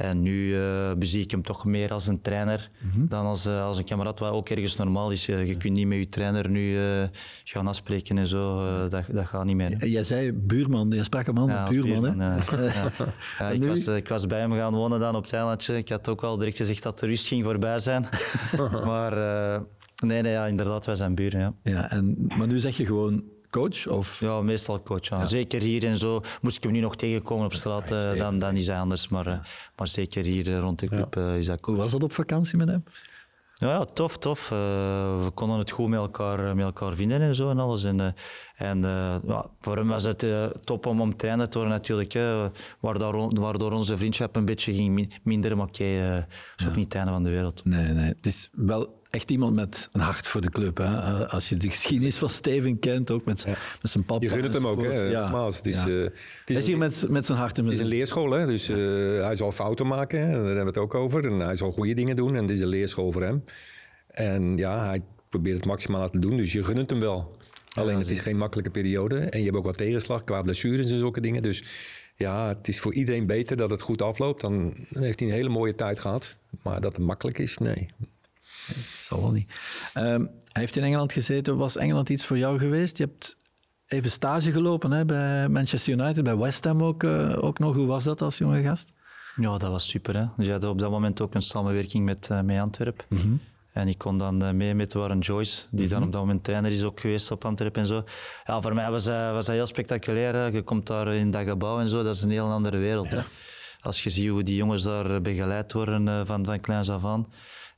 [0.00, 3.06] En nu uh, bezie ik hem toch meer als een trainer mhm.
[3.06, 5.26] dan als, uh, als een kameraad, wat ook ergens normaal is.
[5.26, 7.04] Je kunt niet met je trainer nu uh,
[7.44, 9.86] gaan afspreken en zo, dat, dat gaat niet meer.
[9.86, 12.00] Jij zei buurman, je sprak hem aan, ja, buurman.
[12.00, 12.90] buurman ja.
[13.38, 15.76] ja, ik, was, ik was bij hem gaan wonen dan op het eilandje.
[15.76, 18.08] Ik had ook wel direct gezegd dat de rust ging voorbij zijn.
[18.84, 19.12] maar
[20.04, 21.40] nee, nee ja, inderdaad, wij zijn buren.
[21.40, 21.54] Ja.
[21.62, 23.86] Ja, en, maar nu zeg je gewoon coach?
[23.88, 24.20] Of?
[24.20, 25.08] Ja, meestal coach.
[25.08, 25.26] Ja.
[25.26, 26.20] Zeker hier en zo.
[26.40, 29.08] Moest ik hem nu nog tegenkomen op straat, uh, dan, dan is hij anders.
[29.08, 29.38] Maar, uh,
[29.76, 31.76] maar zeker hier uh, rond de club is dat cool.
[31.76, 32.84] Hoe was dat op vakantie met hem?
[33.54, 34.48] Ja, tof, tof.
[34.48, 37.84] we konden het goed met elkaar, met elkaar vinden en zo en alles.
[37.84, 38.14] En,
[38.56, 38.80] en
[39.26, 40.26] ja, voor hem was het
[40.64, 42.12] top om, om trainer te worden natuurlijk.
[42.12, 45.56] Hè, waardoor, waardoor onze vriendschap een beetje ging minderen.
[45.56, 47.64] Maar oké, okay, is ook niet het einde van de wereld.
[47.64, 48.08] Nee, nee.
[48.08, 50.76] Het is wel echt iemand met een hart voor de club.
[50.76, 51.28] Hè?
[51.28, 53.46] Als je de geschiedenis van Steven kent, ook met,
[53.82, 54.24] met zijn papa.
[54.24, 55.00] Je gunt het hem ook, hè?
[55.00, 55.44] Ja.
[55.46, 56.12] het is, uh, het is,
[56.44, 58.46] hij is hier met, met zijn hart in Het is een leerschool, hè?
[58.46, 58.76] dus uh,
[59.22, 60.32] hij zal fouten maken, hè?
[60.32, 61.26] daar hebben we het ook over.
[61.26, 63.44] En hij zal goede dingen doen en het is een leerschool voor hem.
[64.06, 67.38] En ja, hij probeert het maximaal te doen, dus je gunt het hem wel.
[67.74, 70.98] Alleen het is geen makkelijke periode en je hebt ook wat tegenslag qua blessures en
[70.98, 71.42] zulke dingen.
[71.42, 71.64] Dus
[72.16, 74.40] ja, het is voor iedereen beter dat het goed afloopt.
[74.40, 76.36] Dan heeft hij een hele mooie tijd gehad.
[76.62, 77.88] Maar dat het makkelijk is, nee.
[79.10, 79.50] Zal wel niet.
[79.94, 81.56] Um, hij heeft in Engeland gezeten.
[81.56, 82.98] Was Engeland iets voor jou geweest?
[82.98, 83.36] Je hebt
[83.86, 87.74] even stage gelopen hè, bij Manchester United, bij West Ham ook, uh, ook nog.
[87.74, 88.92] Hoe was dat als jonge gast?
[89.36, 90.16] Ja, dat was super.
[90.16, 90.26] Hè?
[90.36, 93.04] Dus je had op dat moment ook een samenwerking met, uh, met Antwerpen.
[93.08, 93.40] Mm -hmm.
[93.72, 96.06] En ik kon dan uh, mee met Warren Joyce, die dan mhm.
[96.06, 98.04] op dat moment trainer is ook geweest op Antwerpen en zo.
[98.44, 100.34] Ja, voor mij was, was dat heel spectaculair.
[100.34, 100.46] Hè?
[100.46, 103.12] Je komt daar in dat gebouw en zo, dat is een heel andere wereld.
[103.12, 103.18] Ja.
[103.18, 103.24] Hè?
[103.80, 107.26] Als je ziet hoe die jongens daar begeleid worden van, van kleins af aan.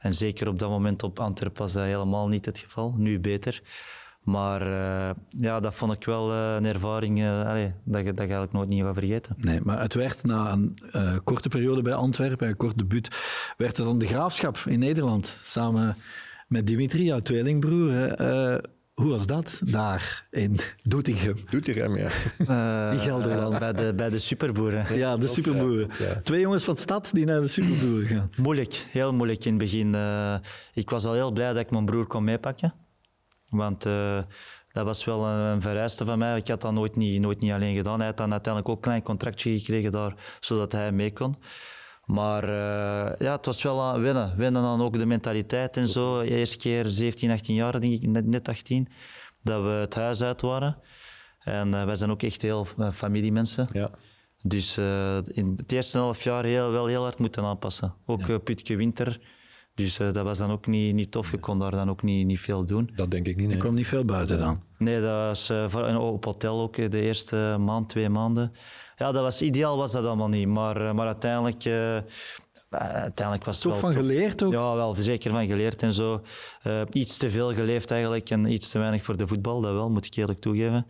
[0.03, 2.95] En zeker op dat moment op Antwerpen was dat helemaal niet het geval.
[2.97, 3.63] Nu beter.
[4.23, 8.53] Maar uh, ja, dat vond ik wel uh, een ervaring uh, dat, je, dat eigenlijk
[8.53, 9.35] nooit niet gaat vergeten.
[9.37, 10.79] Nee, maar het werd na een
[11.25, 13.09] korte periode bij Antwerpen, een kort debuut,
[13.57, 15.39] werd het dan de graafschap in Nederland.
[15.43, 15.97] Samen
[16.49, 18.17] met Dimitri, jouw tweelingbroer.
[18.95, 21.37] Hoe was dat daar in Doetinchem?
[21.51, 22.11] Doetinchem, ja.
[22.93, 23.59] in Gelderland.
[23.59, 24.97] bij, de, bij de superboeren.
[24.97, 25.91] Ja, de superboeren.
[26.23, 28.31] Twee jongens van de stad die naar de superboeren gaan.
[28.37, 29.97] Moeilijk, heel moeilijk in het begin.
[30.75, 32.75] ik was al heel blij dat ik mijn broer kon meepakken.
[33.49, 33.87] Want
[34.73, 36.37] dat was wel een, een, vereiste van mij.
[36.37, 37.99] Ik had dat nooit niet, nooit niet alleen gedaan.
[37.99, 41.37] Hij had dan uiteindelijk ook een klein contractje gekregen daar, zodat hij mee kon.
[42.05, 44.37] Maar uh, ja, het was wel aan winnen.
[44.37, 46.23] Winnen dan ook de mentaliteit en zo.
[46.23, 48.89] De eerste keer 17, 18 jaar, denk ik, net, net 18,
[49.43, 50.77] dat we het huis uit waren.
[51.39, 53.69] En uh, wij zijn ook echt heel uh, familiemensen.
[53.73, 53.91] Ja.
[54.43, 54.79] Dus
[55.33, 57.95] in het eerste half jaar heel, wel heel hard moeten aanpassen.
[58.07, 58.39] Ook ja.
[58.39, 59.21] Putke Winter
[59.75, 61.31] dus uh, dat was dan ook niet, niet tof.
[61.31, 62.91] Je kon daar dan ook niet, niet veel doen.
[62.97, 63.47] Dat denk ik niet.
[63.47, 63.55] Nee.
[63.55, 64.63] Je kwam niet veel buiten dan?
[64.79, 68.53] Nee, dat was uh, op hotel ook de eerste maand, twee maanden.
[69.03, 70.49] Ja, dat was ideaal was dat allemaal niet.
[70.49, 71.65] Maar, uh, maar uiteindelijk...
[72.71, 74.53] uiteindelijk was het Toch wel van geleerd ook?
[74.53, 76.23] Ja, wel zeker van geleerd en zo.
[76.91, 80.07] iets te veel geleefd eigenlijk en iets te weinig voor de voetbal, dat wel, moet
[80.07, 80.87] ik eerlijk toegeven.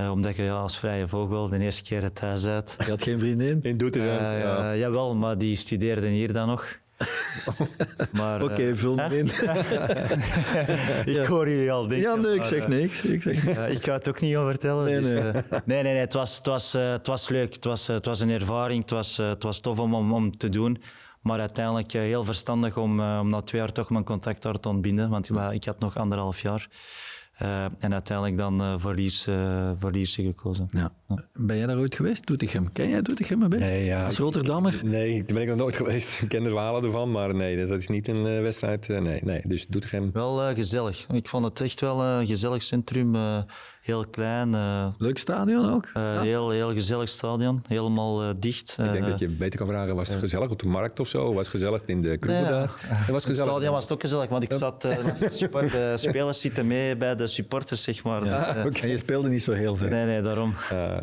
[0.00, 2.76] Uh, omdat je ja, als vrije vogel de eerste keer het thuis uit.
[2.78, 3.62] Je had geen vriendin?
[3.62, 4.14] In Doetinchem?
[4.14, 4.76] Uh, ja.
[4.76, 6.78] jawel, maar die studeerde hier dan nog.
[8.34, 9.26] Oké, okay, uh, vul me in.
[11.20, 12.10] ik hoor je al denken.
[12.10, 13.02] Ja, nee, ik zeg niks.
[13.02, 14.84] Ik, zeg uh, ik ga het ook niet over vertellen.
[14.84, 15.22] Nee, dus, nee.
[15.22, 17.54] Uh, nee, nee, nee, het was, het was, het was leuk.
[17.54, 18.80] Het was, het was een ervaring.
[18.80, 20.82] Het was, het was tof om, om, om te doen.
[21.20, 25.08] Maar uiteindelijk heel verstandig om, om na twee jaar toch mijn contact daar te ontbinden.
[25.08, 26.68] Want ik had nog anderhalf jaar.
[27.42, 30.66] Uh, en uiteindelijk dan uh, voor, Lies, uh, voor Lierse gekozen.
[30.68, 30.92] Ja.
[31.08, 31.24] ja.
[31.34, 32.72] Ben jij daar ooit geweest, Doetinchem?
[32.72, 33.64] Ken jij Doetinchem een beetje?
[33.64, 34.04] Nee, ja.
[34.04, 34.80] Als Rotterdammer?
[34.84, 36.22] Nee, daar ben ik nog nooit geweest.
[36.22, 38.88] Ik ken de verhalen ervan, maar nee, dat is niet een wedstrijd.
[38.88, 40.10] nee, nee, dus Doetinchem...
[40.12, 41.06] Wel gezellig.
[41.12, 43.16] Ik vond het echt wel een gezellig centrum.
[43.80, 44.56] Heel klein.
[44.98, 45.90] Leuk stadion ook?
[45.94, 46.20] Ja.
[46.20, 47.58] Heel, heel gezellig stadion.
[47.68, 48.76] Helemaal dicht.
[48.78, 51.26] Ik denk dat je beter kan vragen, was het gezellig op de markt of zo?
[51.26, 52.70] Was het gezellig in de kroegen nee, daar?
[52.82, 53.26] Het, was gezellig.
[53.26, 54.82] het stadion was het ook gezellig, want ik zat...
[54.82, 58.24] de spelers zitten mee bij de supporters, zeg maar.
[58.24, 58.90] Ja, dus, uh, okay.
[58.90, 59.88] Je speelde niet zo heel veel.
[59.88, 60.54] Nee, nee, daarom.
[60.72, 60.96] Uh,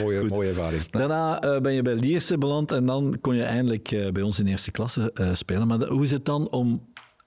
[0.00, 0.90] mooie, mooie ervaring.
[0.90, 4.46] Daarna uh, ben je bij Lierse beland en dan kon je eindelijk bij ons in
[4.46, 5.66] eerste klasse spelen.
[5.66, 6.86] Maar de, hoe is het dan om,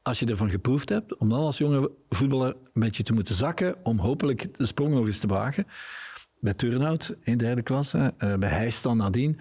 [0.10, 3.76] als je ervan geproefd hebt, om dan als jonge voetballer een beetje te moeten zakken,
[3.84, 5.68] om hopelijk de sprong nog eens te wagen?
[6.40, 9.40] Bij Turnhout in derde klasse, bij Heist dan nadien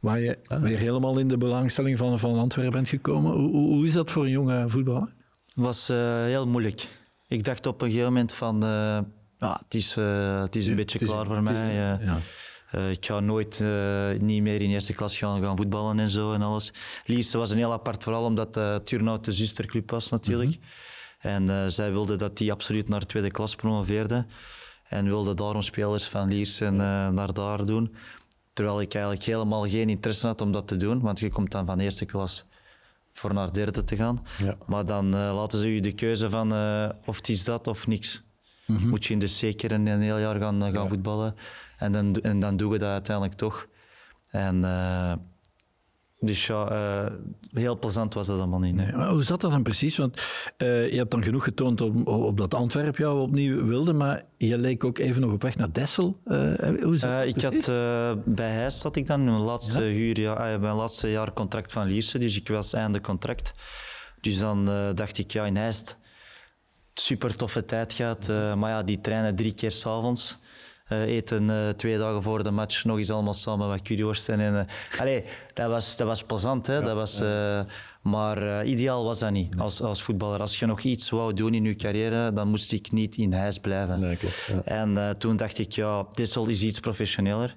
[0.00, 0.62] waar je ah.
[0.62, 3.32] weer helemaal in de belangstelling van, van Antwerpen bent gekomen.
[3.32, 5.14] Hoe, hoe, is dat voor een jonge voetballer?
[5.46, 5.86] Het was
[6.26, 6.88] heel moeilijk
[7.30, 8.98] ik dacht op een gegeven moment van, uh,
[9.38, 11.74] ja, het is, uh, het is een beetje is, klaar voor mij.
[11.74, 12.18] Ja.
[12.72, 13.64] Ik ga nooit
[14.18, 16.72] niet meer in eerste klas gaan, gaan voetballen en zo en alles.
[17.04, 20.50] Lierse was een heel apart verhaal, omdat uh, Turnhout de zusterclub was natuurlijk.
[20.50, 20.62] Mm
[21.20, 21.48] -hmm.
[21.48, 24.26] En zij wilde dat die absoluut naar tweede klas promoveerde.
[24.88, 27.94] En wilde daarom spelers van Lierse naar daar doen.
[28.52, 31.66] Terwijl ik eigenlijk helemaal geen interesse had om dat te doen, want je komt dan
[31.66, 32.46] van eerste klas
[33.12, 34.26] voor naar derde te gaan.
[34.38, 34.56] Ja.
[34.66, 36.52] Maar dan laten ze u de keuze van
[37.04, 38.22] of het is dat of niks.
[38.66, 38.88] Mm -hmm.
[38.88, 40.88] Moet je in de zeker een, een heel jaar gaan, gaan ja.
[40.88, 41.34] voetballen.
[41.80, 43.66] En dan, en dan doen we dat uiteindelijk toch.
[44.30, 45.12] En uh,
[46.18, 47.12] dus ja, uh,
[47.52, 48.74] heel plezant was dat allemaal niet.
[48.74, 48.92] Nee.
[48.92, 49.96] Maar hoe zat dat dan precies?
[49.96, 50.16] Want
[50.58, 54.58] uh, je hebt dan genoeg getoond op, op dat Antwerp jou opnieuw wilde, maar je
[54.58, 56.20] leek ook even nog op weg naar Dessel.
[56.82, 57.66] Hoe zat ik had,
[58.24, 59.92] bij Huis zat ik dan, mijn laatste, ja?
[59.92, 63.52] huur, ja, mijn laatste jaar contract van Lierse, dus ik was einde contract.
[64.20, 64.64] Dus dan
[64.94, 65.98] dacht ik, ja, in Heist,
[66.94, 70.38] super toffe tijd gehad, maar ja, die treinen drie keer s'avonds.
[70.92, 74.40] Uh, eten uh, twee dagen voor de match nog eens allemaal samen wat curryworsten.
[74.40, 75.24] En, uh, allee,
[75.54, 76.74] dat was, dat was plezant, hè?
[76.74, 77.22] Ja, dat was,
[78.02, 80.40] maar ideaal was dat niet als, als voetballer.
[80.40, 83.58] Als je nog iets wou doen in je carrière, dan moest ik niet in huis
[83.58, 84.00] blijven.
[84.00, 84.62] Nee, klopt, ja.
[84.64, 87.56] En toen dacht ik, ja, Dissel is iets professioneler.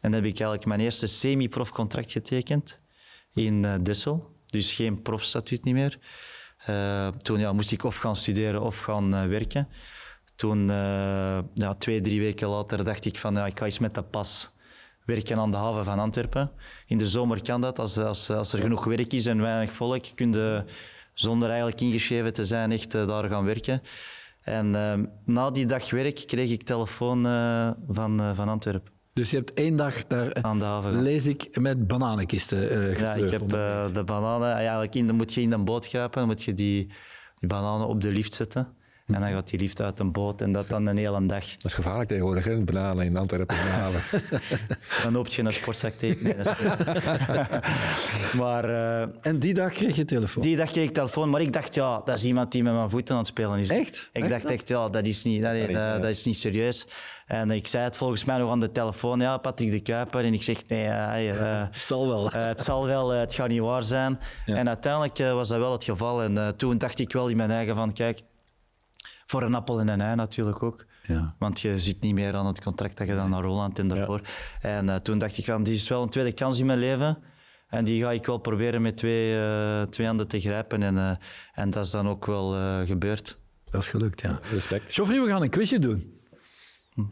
[0.00, 2.80] En dan heb ik eigenlijk mijn eerste semi-prof contract getekend
[3.34, 4.32] in Dissel.
[4.46, 5.98] Dus geen profstatuut niet meer.
[7.22, 9.68] toen ja, moest ik of gaan studeren of gaan werken.
[10.34, 13.94] Toen, uh, ja, twee, drie weken later, dacht ik van ja, ik ga eens met
[13.94, 14.50] de pas
[15.04, 16.50] werken aan de haven van Antwerpen.
[16.86, 20.04] In de zomer kan dat, als, als, als er genoeg werk is en weinig volk,
[20.14, 20.64] kun je
[21.14, 23.82] zonder eigenlijk ingeschreven te zijn echt uh, daar gaan werken.
[24.40, 24.92] En uh,
[25.24, 27.22] na die dag werk kreeg ik telefoon
[27.88, 28.92] van, van Antwerpen.
[29.12, 32.58] Dus je hebt één dag daar, aan de haven, lees ik, met bananenkisten
[32.98, 36.28] Ja, ik heb de bananen, eigenlijk in, dan moet je in de boot kruipen, dan
[36.28, 36.90] moet je die,
[37.34, 38.68] die bananen op de lift zetten.
[39.06, 41.56] En dan gaat die liefde uit een boot en dat dan een hele dag.
[41.56, 42.60] Dat is gevaarlijk tegenwoordig, hè?
[42.60, 44.00] Bananen in Antwerpen halen.
[45.02, 46.24] dan hoop je een sportzak tegen.
[46.24, 46.34] Nee,
[48.42, 50.42] maar, uh, en die dag kreeg je telefoon?
[50.42, 52.90] Die dag kreeg ik telefoon, maar ik dacht, ja, dat is iemand die met mijn
[52.90, 53.68] voeten aan het spelen is.
[53.68, 54.10] Echt?
[54.12, 56.86] Ik dacht echt, ja, dat is niet, dat, dat, dat is niet serieus.
[57.26, 60.24] En ik zei het volgens mij nog aan de telefoon, ja, Patrick de Kuiper.
[60.24, 62.30] En ik zeg, nee, uh, uh, het zal wel.
[62.30, 64.18] het zal wel, het gaat niet waar zijn.
[64.46, 64.56] Ja.
[64.56, 66.22] En uiteindelijk was dat wel het geval.
[66.22, 68.20] En toen dacht ik wel in mijn eigen van, kijk,
[69.34, 70.84] voor een appel en een ei natuurlijk ook.
[71.02, 71.34] Ja.
[71.38, 74.20] Want je zit niet meer aan het contract dat je dan naar Roland en daarvoor.
[74.60, 77.18] En uh, toen dacht ik van, die is wel een tweede kans in mijn leven.
[77.68, 80.82] En die ga ik wel proberen met twee, uh, twee handen te grijpen.
[80.82, 81.10] En, uh,
[81.52, 82.52] en dat is dan ook wel
[82.86, 83.38] gebeurd.
[83.70, 84.40] Dat is gelukt, ja.
[84.52, 84.94] Respect.
[84.94, 86.13] Joffrey, we gaan een quizje doen.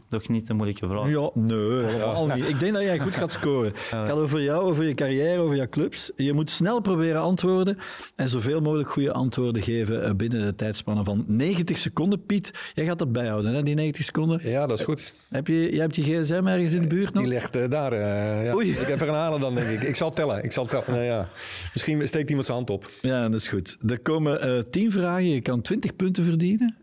[0.07, 1.09] Toch niet een moeilijke vraag?
[1.09, 2.49] Ja, nee, helemaal niet.
[2.49, 3.71] Ik denk dat jij goed gaat scoren.
[3.75, 6.11] Het gaat over jou, over je carrière, over je clubs.
[6.15, 7.77] Je moet snel proberen antwoorden
[8.15, 12.25] en zoveel mogelijk goede antwoorden geven eh, binnen de tijdspannen van 90 seconden.
[12.25, 14.49] Piet, jij gaat dat bijhouden, hè, die 90 seconden?
[14.49, 15.13] Ja, dat is goed.
[15.29, 17.23] Heb je, jij hebt je gsm ergens in de buurt nog?
[17.23, 17.93] Die ligt uh, daar.
[17.93, 18.53] Uh, ja.
[18.53, 18.69] Oei.
[18.69, 19.81] Ik heb er een halen dan, denk ik.
[19.81, 20.43] Ik zal tellen.
[20.43, 20.91] Ik zal tellen.
[20.91, 21.29] Nou, ja.
[21.73, 22.89] Misschien steekt iemand zijn hand op.
[23.01, 23.77] Ja, dat is goed.
[23.87, 25.29] Er komen uh, 10 vragen.
[25.29, 26.75] Je kan 20 punten verdienen.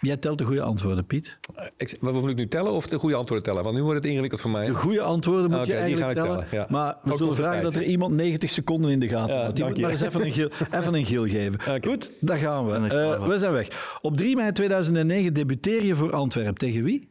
[0.00, 1.38] Jij telt de goede antwoorden, Piet.
[1.76, 3.62] Ik, wat moet ik nu tellen of de goede antwoorden tellen?
[3.62, 4.66] Want nu wordt het ingewikkeld voor mij.
[4.66, 6.30] De goede antwoorden moet okay, je eigenlijk tellen.
[6.30, 6.66] tellen ja.
[6.70, 9.56] Maar we Ook zullen vragen dat er iemand 90 seconden in de gaten ja, houdt.
[9.56, 11.54] Die moet maar eens even een geel, even een geel geven.
[11.54, 11.82] Okay.
[11.82, 12.94] Goed, daar gaan we.
[12.94, 13.98] Uh, we zijn weg.
[14.00, 16.54] Op 3 mei 2009 debuteer je voor Antwerpen.
[16.54, 17.08] Tegen wie?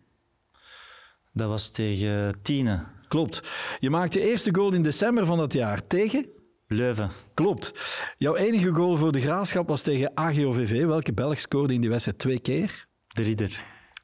[1.34, 2.84] Dat was tegen Tiene.
[3.08, 3.50] Klopt.
[3.80, 5.88] Je maakt je eerste goal in december van dat jaar.
[5.88, 6.26] Tegen?
[6.68, 7.10] Leuven.
[7.34, 7.72] Klopt.
[8.18, 10.86] Jouw enige goal voor de graafschap was tegen AGOVV.
[10.86, 12.86] Welke Belg scoorde in die wedstrijd twee keer?
[13.08, 13.64] De Ridder.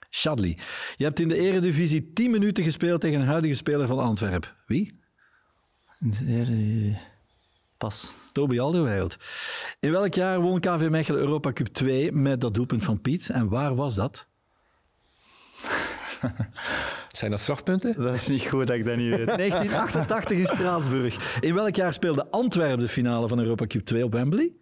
[0.10, 0.58] Shadley.
[0.96, 4.50] Je hebt in de Eredivisie 10 minuten gespeeld tegen een huidige speler van Antwerpen.
[4.66, 5.00] Wie?
[6.00, 6.96] De
[7.78, 8.12] Pas.
[8.32, 9.18] Toby Alderweireld.
[9.80, 13.30] In welk jaar won KV Mechelen Europa Cup 2 met dat doelpunt van Piet?
[13.30, 14.28] En waar was dat?
[17.12, 18.02] Zijn dat strafpunten?
[18.02, 19.26] Dat is niet goed dat ik dat niet weet.
[19.38, 21.40] 1988 in Straatsburg.
[21.40, 24.54] In welk jaar speelde Antwerpen de finale van Europa Cup 2 op Wembley?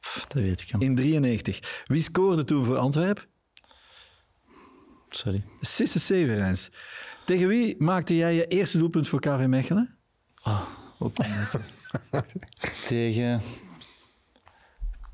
[0.00, 0.82] Pff, dat weet ik niet.
[0.82, 1.82] In 93.
[1.84, 3.24] Wie scoorde toen voor Antwerpen?
[5.08, 5.44] Sorry.
[5.60, 6.70] Sisse Severijns.
[7.24, 9.98] Tegen wie maakte jij je eerste doelpunt voor KV Mechelen?
[10.44, 10.62] Oh,
[10.98, 11.14] ook
[12.88, 13.40] Tegen...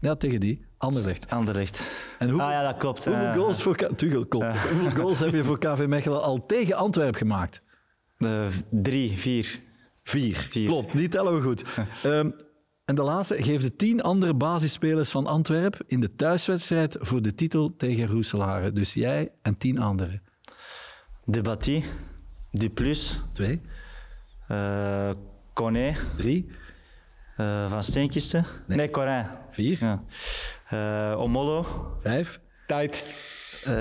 [0.00, 0.69] Ja, tegen die.
[0.80, 1.30] Anderlecht.
[1.30, 1.90] Anderlecht.
[2.18, 3.04] En hoeveel, ah ja, dat klopt.
[3.04, 4.44] Hoeveel uh, goals, voor, Tuchel, klopt.
[4.44, 7.62] Uh, hoeveel goals heb je voor KV Mechelen al tegen Antwerpen gemaakt?
[8.18, 9.60] Uh, drie, vier.
[10.02, 10.36] vier.
[10.36, 10.66] Vier.
[10.66, 11.64] Klopt, die tellen we goed.
[12.04, 12.34] um,
[12.84, 17.34] en de laatste geeft de tien andere basisspelers van Antwerpen in de thuiswedstrijd voor de
[17.34, 18.72] titel tegen Roeselare.
[18.72, 20.22] Dus jij en tien anderen.
[21.24, 21.82] Debatty,
[22.50, 23.20] Duplus.
[23.32, 23.60] Twee.
[24.50, 25.10] Uh,
[25.54, 25.94] Coné.
[26.16, 26.50] Drie.
[27.40, 28.46] Uh, van Steenkisten.
[28.66, 29.26] Nee, nee Corin.
[29.50, 29.78] Vier.
[29.80, 30.02] Ja.
[30.72, 31.66] Uh, Omollo.
[32.02, 32.40] Vijf.
[32.66, 33.04] Tijd.
[33.68, 33.74] Uh,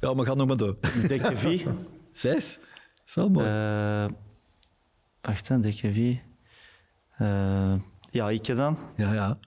[0.00, 0.76] ja, maar ga nog maar door.
[1.08, 1.64] Dekkevi.
[2.10, 2.58] Zes.
[2.58, 3.46] Dat is wel mooi.
[3.46, 4.06] Uh,
[5.20, 6.20] wacht, hè, Dekkevi.
[7.20, 7.74] Uh,
[8.10, 8.78] ja, ik dan.
[8.96, 9.38] Ja, ja.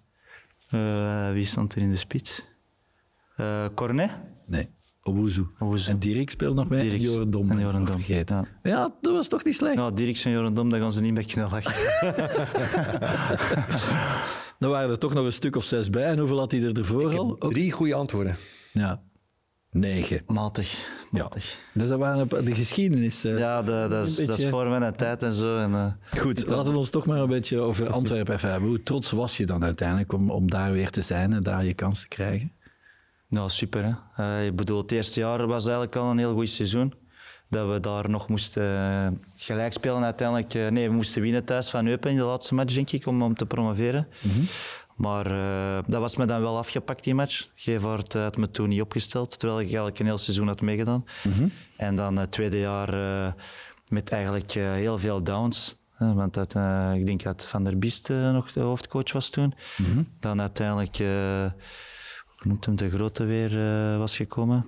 [0.71, 2.45] Uh, wie stond er in de spits?
[3.37, 4.11] Uh, Cornet?
[4.45, 4.69] Nee.
[5.03, 5.45] Obuzu.
[5.59, 5.89] Obuzu.
[5.89, 6.81] En Dirk speelt nog mee.
[6.81, 6.93] Dirk.
[6.93, 7.51] En Joren Dom.
[7.51, 7.95] En Joren Dom.
[7.95, 8.35] Vergeten.
[8.35, 8.47] Ja.
[8.71, 9.75] ja, dat was toch niet slecht.
[9.75, 11.73] Ja, Dirk en Joren Dom, daar gaan ze niet mee kunnen lachen.
[14.59, 16.03] Dan waren er toch nog een stuk of zes bij.
[16.03, 17.37] En hoeveel had hij er ervoor al?
[17.37, 18.35] Drie goede antwoorden.
[18.71, 19.01] Ja.
[19.71, 20.21] Negen.
[20.27, 20.87] Matig.
[21.11, 21.49] Matig.
[21.49, 21.79] Ja.
[21.79, 23.25] Dus dat waren de geschiedenis.
[23.25, 24.31] Uh, ja, de, dat, is, beetje...
[24.31, 25.57] dat is voor mijn tijd en zo.
[25.57, 28.69] En, uh, Goed, laten we ons toch maar een beetje over Antwerpen even hebben.
[28.69, 31.73] Hoe trots was je dan uiteindelijk om, om daar weer te zijn en daar je
[31.73, 32.51] kans te krijgen?
[33.29, 33.83] Nou, super.
[33.83, 34.23] Hè?
[34.23, 36.93] Uh, ik bedoel, het eerste jaar was eigenlijk al een heel goed seizoen.
[37.49, 40.53] Dat we daar nog moesten uh, gelijk spelen uiteindelijk.
[40.53, 43.21] Uh, nee, we moesten winnen thuis van Eupen in de laatste match, denk ik, om,
[43.21, 44.07] om te promoveren.
[44.21, 44.45] Mm -hmm.
[44.95, 47.47] Maar uh, dat was me dan wel afgepakt, die match.
[47.55, 51.05] Gevaert had me toen niet opgesteld, terwijl ik eigenlijk een heel seizoen had meegedaan.
[51.23, 51.51] Mm -hmm.
[51.75, 52.93] En dan het tweede jaar
[53.87, 55.75] met eigenlijk heel veel downs.
[55.97, 56.55] want dat,
[56.95, 59.53] ik denk dat Van der Biest nog de hoofdcoach was toen.
[59.77, 60.07] Mm -hmm.
[60.19, 60.97] Dan uiteindelijk
[62.43, 63.57] noemt hem de grote weer
[63.97, 64.65] was gekomen.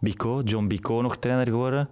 [0.00, 1.88] Bico, John Bico nog trainer geworden.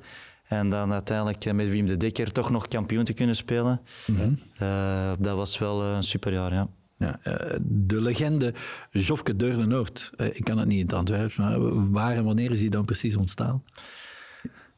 [0.47, 3.81] En dan uiteindelijk met Wim de Dekker toch nog kampioen te kunnen spelen.
[4.07, 4.39] Mm -hmm.
[4.63, 6.69] uh, dat was wel een superjaar, ja.
[6.97, 8.55] ja uh, de legende
[8.91, 10.13] Jofke Deurne-Noord.
[10.33, 13.17] ik kan het niet in het Antwerpen, maar waar en wanneer is hij dan precies
[13.17, 13.63] ontstaan?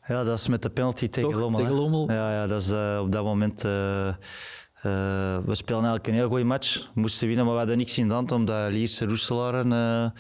[0.07, 1.61] Ja, dat is met de penalty tegen Toch, Lommel.
[1.61, 2.11] Tegen Lommel?
[2.13, 3.63] Ja, ja, dat is op dat moment...
[4.83, 6.91] We spelen eigenlijk een heel goede match.
[6.95, 10.13] We moesten winnen, maar we hadden niks in de hand omdat Lierse Roeselaren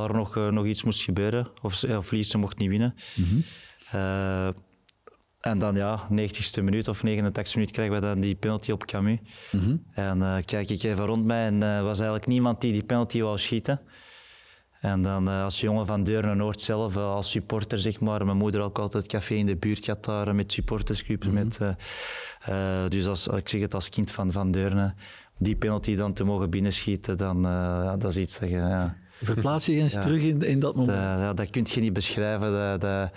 [0.00, 1.48] daar nog, uh, nog iets moest gebeuren.
[1.62, 2.94] Of, of Lierse mocht niet winnen.
[3.14, 3.42] Mm -hmm.
[5.40, 9.18] en dan ja, 90ste minuut of 89ste minuut krijgen we dan die penalty op Camus.
[9.52, 9.82] Mm -hmm.
[9.92, 13.38] En kijk ik even rond mij en er was eigenlijk niemand die die penalty wou
[13.38, 13.80] schieten.
[14.80, 18.24] En dan als jongen van Deurne Noord zelf, als supporter zeg maar.
[18.24, 21.30] Mijn moeder ook altijd café in de buurt gehad daar met supportersgroepen.
[21.30, 21.44] Mm -hmm.
[21.44, 21.76] met,
[22.48, 24.94] uh, dus als, ik zeg het als kind van Van Deurne,
[25.38, 28.68] die penalty dan te mogen binnenschieten, dan uh, ja, dat is iets zeggen.
[28.68, 28.96] Ja.
[29.22, 30.00] Verplaats je eens ja.
[30.00, 30.98] terug in, in dat moment?
[30.98, 32.52] Dat, ja, dat kun je niet beschrijven.
[32.52, 33.10] Dat, dat,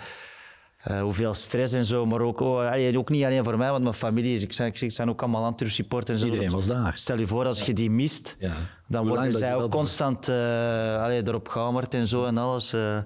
[0.88, 3.94] uh, hoeveel stress en zo, maar ook, oh, ook niet alleen voor mij, want mijn
[3.94, 6.24] familie is, ik zeg, ik zijn ook allemaal Antwerp supporters.
[6.24, 6.98] Iedereen was daar.
[6.98, 8.56] Stel je voor, als je die mist, ja.
[8.88, 12.74] dan worden zij ook constant uh, allee, erop gehamerd en zo en alles.
[12.74, 12.98] Uh,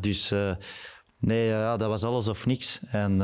[0.00, 0.32] dus
[1.18, 2.80] nee, ja, dat was alles of niks.
[2.90, 3.20] En,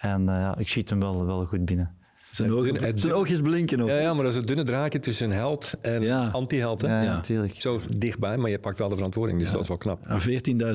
[0.00, 1.95] en ja, ik schiet hem wel, wel goed binnen.
[2.36, 3.88] Zijn, ogen, zijn oogjes blinken ook.
[3.88, 6.80] Ja, ja, maar dat is een dunne draadje tussen held en anti-held.
[6.80, 7.60] Ja, ja, natuurlijk.
[7.60, 10.00] Zo dichtbij, maar je pakt wel de verantwoording, dus dat is wel knap.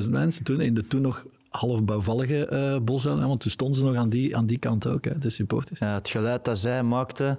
[0.02, 3.84] 14.000 mensen toen, in de toen nog half bouwvallige uh, Bosuil, want toen stonden ze
[3.84, 5.78] nog aan die, aan die kant ook, hè, de supporters.
[5.78, 7.38] Ja, het geluid dat zij maakten,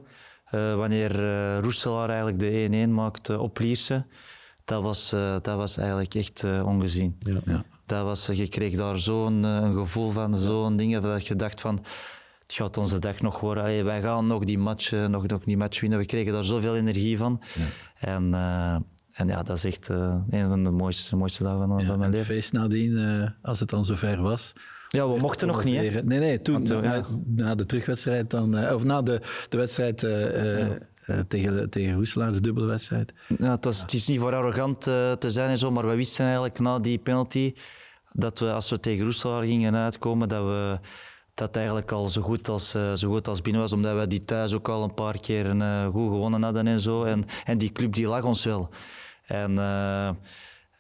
[0.56, 4.06] uh, wanneer uh, Roeselaar eigenlijk de 1-1 maakte op Lierse,
[4.66, 5.10] dat was,
[5.42, 7.16] dat was eigenlijk echt ongezien.
[7.20, 7.40] Ja.
[7.46, 7.64] ja.
[7.86, 11.86] Dat was, je kreeg daar zo'n een gevoel van, zo'n dingen, dat je dacht van
[12.54, 13.64] het gaat onze dag nog worden.
[13.64, 16.00] Allee, wij gaan nog die, match, nog, nog die match winnen.
[16.00, 17.42] We kregen daar zoveel energie van.
[17.54, 17.66] Ja.
[18.08, 18.74] En, uh,
[19.14, 22.00] en ja, dat is echt uh, een van de mooiste, mooiste dagen van, ja, van
[22.00, 22.26] mijn leven.
[22.26, 24.54] Het feest nadien, uh, als het dan zover was.
[24.90, 25.76] Ja, we mochten nog niet.
[25.76, 26.04] Hè?
[26.04, 27.06] Nee, nee, toen, na, ja.
[27.26, 29.98] na, de terugwedstrijd dan, of na de, de wedstrijd
[31.28, 33.14] tegen, tegen Roeselaar, de dubbele wedstrijd.
[33.38, 36.26] Ja, het, was, het is niet voor arrogant te zijn en zo, maar we wisten
[36.26, 37.54] eigenlijk na die penalty
[38.12, 40.80] dat we, als we tegen Roeselaar gingen uitkomen, dat we
[41.34, 44.26] dat eigenlijk al zo goed, als, uh, zo goed als binnen was, omdat we die
[44.26, 47.04] thuis ook al een paar keer uh, goed gewonnen hadden en zo.
[47.04, 48.70] En, en die club die lag ons wel.
[49.26, 50.08] En, uh,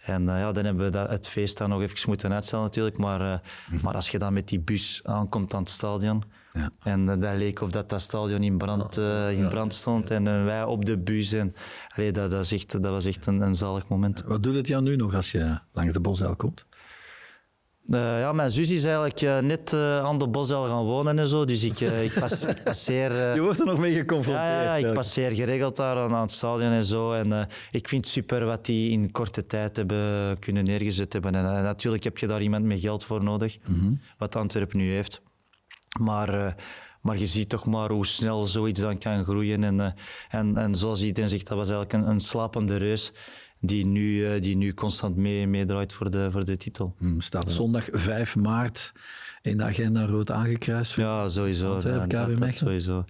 [0.05, 2.97] en ja, dan hebben we dat, het feest dan nog even moeten uitstellen natuurlijk.
[2.97, 3.41] Maar,
[3.81, 6.23] maar als je dan met die bus aankomt aan het stadion...
[6.53, 6.69] Ja.
[6.83, 8.97] En dat leek of dat, dat stadion in brand,
[9.31, 11.31] in brand stond en wij op de bus.
[11.31, 11.55] En,
[11.95, 14.23] allee, dat, dat, echt, dat was echt een, een zalig moment.
[14.25, 16.65] Wat doet het jou nu nog als je langs de Bosuil komt?
[17.85, 21.27] Uh, ja, mijn zus is eigenlijk uh, net uh, aan de Bosuil gaan wonen en
[21.27, 23.11] zo, dus ik, ik, pas, ik passeer...
[23.35, 24.45] Je wordt er nog mee geconfronteerd.
[24.45, 27.13] Ja, ja ik passeer geregeld daar aan, aan het stadion en zo.
[27.13, 31.35] En ik vind het super wat die in korte tijd hebben kunnen neergezet hebben.
[31.35, 33.99] En natuurlijk heb je daar iemand met geld voor nodig, mm -hmm.
[34.17, 35.21] wat Antwerpen nu heeft.
[35.99, 36.55] Maar...
[37.01, 39.63] Maar je ziet toch maar hoe snel zoiets dan kan groeien.
[39.63, 39.95] En,
[40.29, 43.11] en, en zoals iedereen zegt, dat was eigenlijk een, een slapende reus
[43.65, 46.93] die nu, uh, die nu constant mee, meedraait voor de, voor de titel.
[46.97, 48.91] Hmm, staat zondag 5 maart
[49.41, 50.95] in de agenda rood aangekruist.
[50.95, 51.79] Ja, sowieso.
[51.83, 53.05] Ja, dat, dat, sowieso.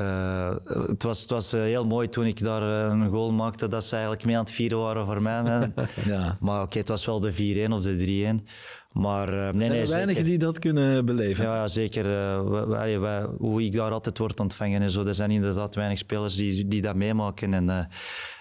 [0.00, 3.84] Uh, het was, het was uh, heel mooi toen ik daar een goal maakte, dat
[3.84, 5.42] ze eigenlijk mee aan het vieren waren voor mij.
[6.04, 6.36] ja.
[6.40, 8.44] Maar oké, okay, het was wel de 4-1 of de 3-1.
[8.92, 11.44] Maar, uh, nee, nee, er weinigen die dat kunnen beleven.
[11.44, 12.06] Ja, zeker.
[12.06, 15.04] Uh, wij, wij, hoe ik daar altijd word ontvangen en zo.
[15.04, 17.54] Er zijn inderdaad weinig spelers die, die dat meemaken.
[17.54, 17.88] En,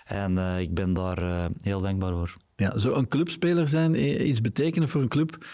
[0.06, 2.34] en uh, ik ben daar uh, heel dankbaar voor.
[2.56, 5.46] Ja, zo een clubspeler zijn, iets betekenen voor een club.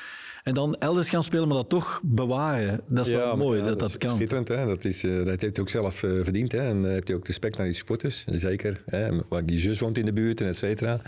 [0.44, 2.82] En dan elders gaan spelen, maar dat toch bewaren.
[2.88, 4.16] Dat is ja, wel mooi ja, dat dat, dat kan.
[4.16, 4.66] Schitterend, hè?
[4.66, 6.52] Dat, is, uh, dat heeft hij ook zelf uh, verdiend.
[6.52, 6.60] Hè?
[6.60, 8.26] En uh, heeft hij ook respect naar die supporters.
[8.26, 8.82] Zeker.
[8.86, 9.10] Hè?
[9.46, 11.02] Die zus woont in de buurt en et cetera.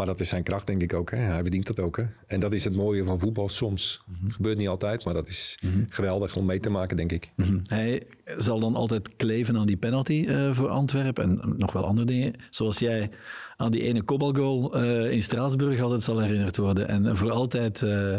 [0.00, 1.10] Maar dat is zijn kracht, denk ik ook.
[1.10, 1.16] Hè.
[1.16, 1.96] Hij verdient dat ook.
[1.96, 2.02] Hè.
[2.26, 4.02] En dat is het mooie van voetbal soms.
[4.06, 5.82] Mm Gebeurt niet altijd, maar dat is mhm.
[5.88, 7.30] geweldig om mee te maken, denk ik.
[7.36, 7.58] Mhm.
[7.62, 12.06] Hij zal dan altijd kleven aan die penalty uh, voor Antwerpen en nog wel andere
[12.06, 12.32] dingen.
[12.50, 13.10] Zoals jij
[13.56, 16.88] aan die ene kopbalgoal uh, in Straatsburg altijd zal herinnerd worden.
[16.88, 17.82] En voor altijd...
[17.82, 18.16] Uh,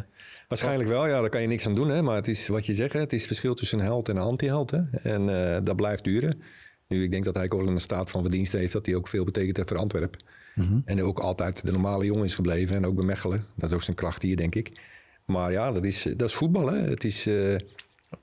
[0.48, 1.89] Waarschijnlijk wel, ja, daar kan je niks aan doen.
[1.89, 2.02] Hè.
[2.02, 4.24] Maar het is wat je zegt, het is het verschil tussen een held en een
[4.24, 4.74] anti-held.
[5.04, 5.26] En
[5.63, 6.41] dat blijft duren.
[6.88, 8.74] Nu, ik denk dat hij ook in een staat van verdiensten heeft...
[8.74, 10.20] dat hij ook veel betekent heeft voor Antwerpen.
[10.62, 10.80] Mhm.
[10.86, 12.76] En ook altijd de normale jongen is gebleven.
[12.76, 13.45] En ook bij Mechelen.
[13.56, 14.71] Dat is ook zijn kracht hier, denk ik.
[15.26, 16.71] Maar ja, dat is, dat is voetbal.
[16.71, 16.78] Hè.
[16.78, 17.58] Het is, uh,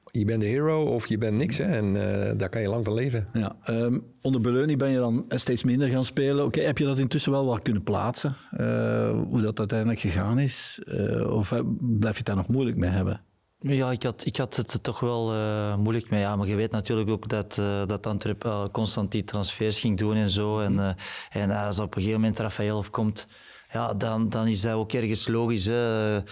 [0.04, 1.58] je bent de hero of je bent niks.
[1.58, 1.64] Hè.
[1.64, 3.26] En uh, daar kan je lang van leven.
[3.32, 6.44] Ja, um, onder Beleuni ben je dan steeds minder gaan spelen.
[6.44, 8.36] Oké, heb je dat intussen wel wat kunnen plaatsen?
[8.60, 10.82] Uh, hoe dat uiteindelijk gegaan is?
[11.28, 11.48] of
[11.80, 13.20] blijf je het daar nog moeilijk mee hebben?
[13.60, 16.20] Ja, ik had, ik had het toch wel uh, moeilijk mee.
[16.20, 19.98] Ja, maar je weet natuurlijk ook dat, uh, dat Antwerp uh, constant die transfers ging
[19.98, 20.60] doen en zo.
[20.60, 20.90] En, uh,
[21.30, 23.26] en als op een gegeven moment Rafael komt,
[23.72, 25.64] ja, dan, dan is dat ook ergens logisch.
[25.64, 26.22] Hè.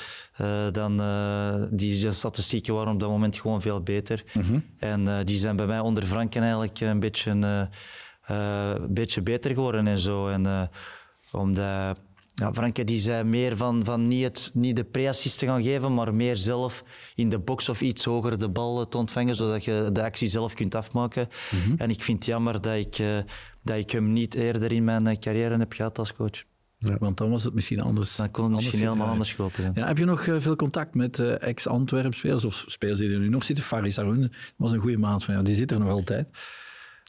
[0.70, 1.02] dan,
[1.70, 4.24] die statistieken waren op dat moment gewoon veel beter.
[4.32, 4.64] Mm -hmm.
[4.78, 7.30] En die zijn bij mij onder Franken eigenlijk een beetje,
[8.26, 10.28] een beetje beter geworden en zo.
[10.28, 10.70] En,
[11.32, 12.00] omdat
[12.38, 15.94] ja, Franke die zei meer van, van niet, het, niet de pre-assist te gaan geven,
[15.94, 19.90] maar meer zelf in de box of iets hoger de bal te ontvangen, zodat je
[19.92, 21.28] de actie zelf kunt afmaken.
[21.50, 21.74] Mm -hmm.
[21.78, 23.18] En ik vind het jammer dat ik, uh,
[23.62, 26.44] dat ik hem niet eerder in mijn eh, carrière heb gehad als coach.
[26.78, 28.16] Ja, want dan was het misschien anders.
[28.16, 29.72] Dan kon het misschien helemaal anders gelopen zijn.
[29.74, 33.44] Ja, heb je nog uh, veel contact met ex-Antwerp-spelers of spelers die er nu nog
[33.44, 33.64] zitten?
[33.64, 36.30] Faris Arun was een goede maand van jou, die zit er nog altijd.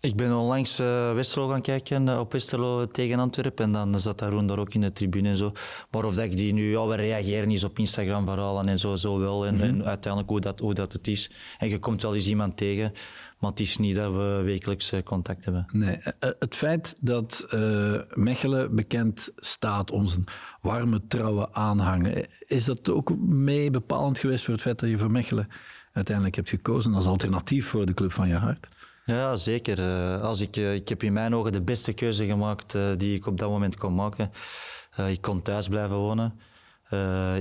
[0.08, 3.66] Ik ben onlangs uh, Westerlo gaan kijken uh, op Westerlo tegen Antwerpen.
[3.66, 5.52] En dan zat Haroon daar ook in de tribune en zo.
[5.92, 6.72] Maar of dat ik die nu...
[6.72, 9.46] Ja, we reageren eens op Instagram verhalen en zo, zo wel.
[9.46, 9.88] En, en, mhm.
[9.88, 11.32] uiteindelijk hoe dat, hoe dat het is.
[11.58, 12.92] En je komt wel eens iemand tegen.
[13.40, 15.66] Maar het is niet dat we wekelijks eh, contact hebben.
[15.72, 17.48] Nee, het feit dat
[18.14, 20.24] Mechelen bekend staat, onze
[20.62, 25.12] warme, trouwe aanhanger, is dat ook mee bepalend geweest voor het feit dat je voor
[25.12, 25.48] Mechelen
[25.94, 28.68] uiteindelijk hebt gekozen als alternatief voor de club van je hart?
[29.08, 29.80] Ja, zeker.
[29.80, 33.16] Eh, als ik, eh, ik heb in mijn ogen de beste keuze gemaakt uh, die
[33.16, 34.32] ik op dat moment kon maken.
[35.08, 36.40] ik kon thuis blijven wonen.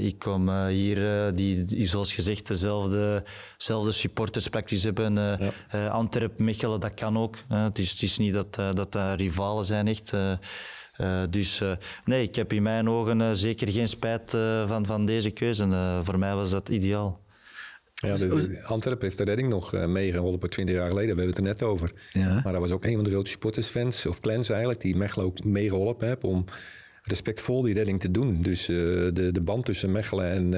[0.00, 3.24] ik kom hier, die, die, zoals gezegd, dezelfde,
[3.56, 5.14] dezelfde supporters praktisch hebben.
[5.70, 5.86] Ja.
[5.88, 7.36] Antwerp, Mechelen, dat kan ook.
[7.48, 10.12] het, is, het is niet dat dat rivalen zijn, echt.
[11.30, 11.62] dus
[12.04, 14.30] nee, ik heb in mijn ogen zeker geen spijt
[14.66, 15.98] van, van deze keuze.
[16.02, 17.25] voor mij was dat ideaal.
[18.02, 21.16] Ja, de, Antwerpen heeft de redding nog uh, meegeholpen 20 jaar geleden.
[21.16, 21.92] We hebben het er net over.
[22.12, 22.40] Ja.
[22.44, 25.44] Maar dat was ook een van de grote supportersfans, of clans eigenlijk, die Mechelen ook
[25.44, 26.44] meegeholpen hebben om
[27.02, 28.42] respectvol die redding te doen.
[28.42, 28.76] Dus uh,
[29.12, 30.52] de, de band tussen Mechelen en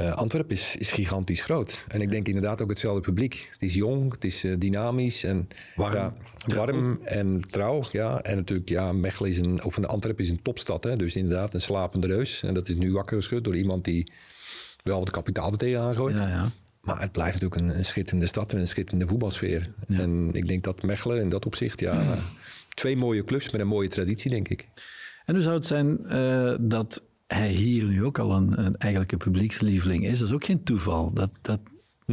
[0.00, 1.84] uh, Antwerpen is, is gigantisch groot.
[1.88, 3.48] En ik denk inderdaad ook hetzelfde publiek.
[3.52, 6.14] Het is jong, het is dynamisch en warm, ja,
[6.46, 7.84] warm en trouw.
[7.92, 8.22] Ja.
[8.22, 10.84] En natuurlijk, ja, Mechelen is een, of Antwerpen is een topstad.
[10.84, 10.96] Hè.
[10.96, 12.42] Dus inderdaad een slapende reus.
[12.42, 14.06] En dat is nu wakker geschud door iemand die
[14.82, 16.18] wel wat kapitaal er tegenaan gooit.
[16.18, 16.50] Ja, ja.
[16.80, 19.72] Maar het blijft natuurlijk een, een schitterende stad en een schitterende voetbalsfeer.
[19.88, 22.18] En ik denk dat Mechelen in dat opzicht, ja,
[22.74, 24.68] twee mooie clubs met een mooie traditie, denk ik.
[25.24, 29.16] En hoe zou het zijn uh, dat hij hier nu ook al een, een eigenlijke
[29.16, 30.18] publiekslieveling is?
[30.18, 31.12] Dat is ook geen toeval.
[31.12, 31.60] Dat, dat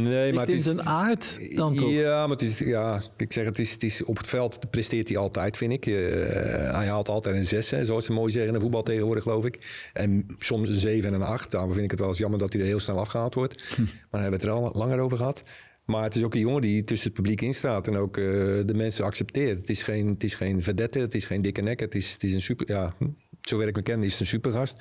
[0.02, 1.90] Nee, maar het is een aard dan toch?
[1.90, 5.08] Ja, maar het is, ja, ik zeg, het is, het is op het veld presteert
[5.08, 5.86] hij altijd, vind ik.
[5.86, 5.94] Uh,
[6.72, 9.88] hij haalt altijd een 6, zoals ze mooi zeggen in de voetbal tegenwoordig, geloof ik.
[9.92, 11.50] En soms een 7 en een 8.
[11.50, 13.74] Daarom vind ik het wel eens jammer dat hij er heel snel afgehaald wordt.
[13.74, 13.82] Hm.
[13.82, 15.42] Maar daar hebben we het er al langer over gehad.
[15.84, 18.24] Maar het is ook een jongen die tussen het publiek instaat en ook uh,
[18.66, 19.58] de mensen accepteert.
[19.58, 21.80] Het is geen, het is geen vedette, het is geen dikke nek.
[21.80, 22.94] Het is, het is een super, ja,
[23.40, 24.76] zover ik me ken, is het een supergast.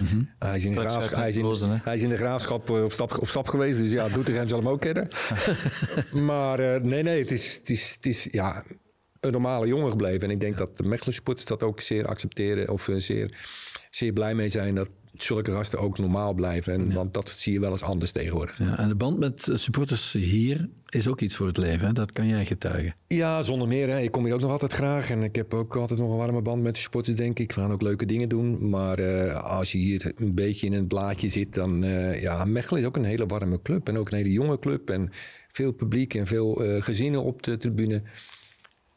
[0.00, 0.30] Mm -hmm.
[0.38, 2.92] hij, is in de graaf, hij, is in, hij is in de graafschap eh, op
[2.92, 5.08] stap, op stap geweest, dus ja, Doetinchem zal hem ook kennen.
[6.30, 8.64] maar uh, nee, nee, het is, het is, het is ja,
[9.20, 10.22] een normale jongen gebleven.
[10.22, 13.38] En ik denk dat de Mechelen supporters dat ook zeer accepteren of uh, zeer,
[13.90, 16.72] zeer blij mee zijn dat zulke gasten ook normaal blijven.
[16.72, 18.58] En, Want dat zie je wel eens anders tegenwoordig.
[18.58, 21.86] Ja, en de band met supporters hier is ook iets voor het leven.
[21.86, 21.92] Hè?
[21.92, 22.94] Dat kan jij getuigen.
[23.06, 23.88] Ja, zonder meer.
[23.88, 24.00] Hè.
[24.00, 25.10] Ik kom hier ook nog altijd graag.
[25.10, 27.52] En ik heb ook altijd nog een warme band met de supporters, denk ik.
[27.52, 28.68] We gaan ook leuke dingen doen.
[28.68, 31.84] Maar uh, als je hier een beetje in een blaadje zit, dan...
[31.84, 33.88] Uh, ja, Mechelen is ook een hele warme club.
[33.88, 34.90] En ook een hele jonge club.
[34.90, 35.10] En
[35.48, 38.02] veel publiek en veel uh, gezinnen op de tribune.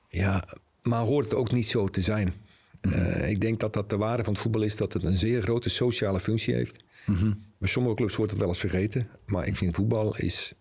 [0.10, 0.48] Ja,
[0.82, 2.34] maar hoort het ook niet zo te zijn.
[2.82, 5.42] Uh, ik denk dat dat de waarde van het voetbal is dat het een zeer
[5.42, 6.84] grote sociale functie heeft.
[7.06, 9.08] Mm Bij sommige clubs wordt het wel eens vergeten.
[9.26, 10.54] Maar ik vind voetbal is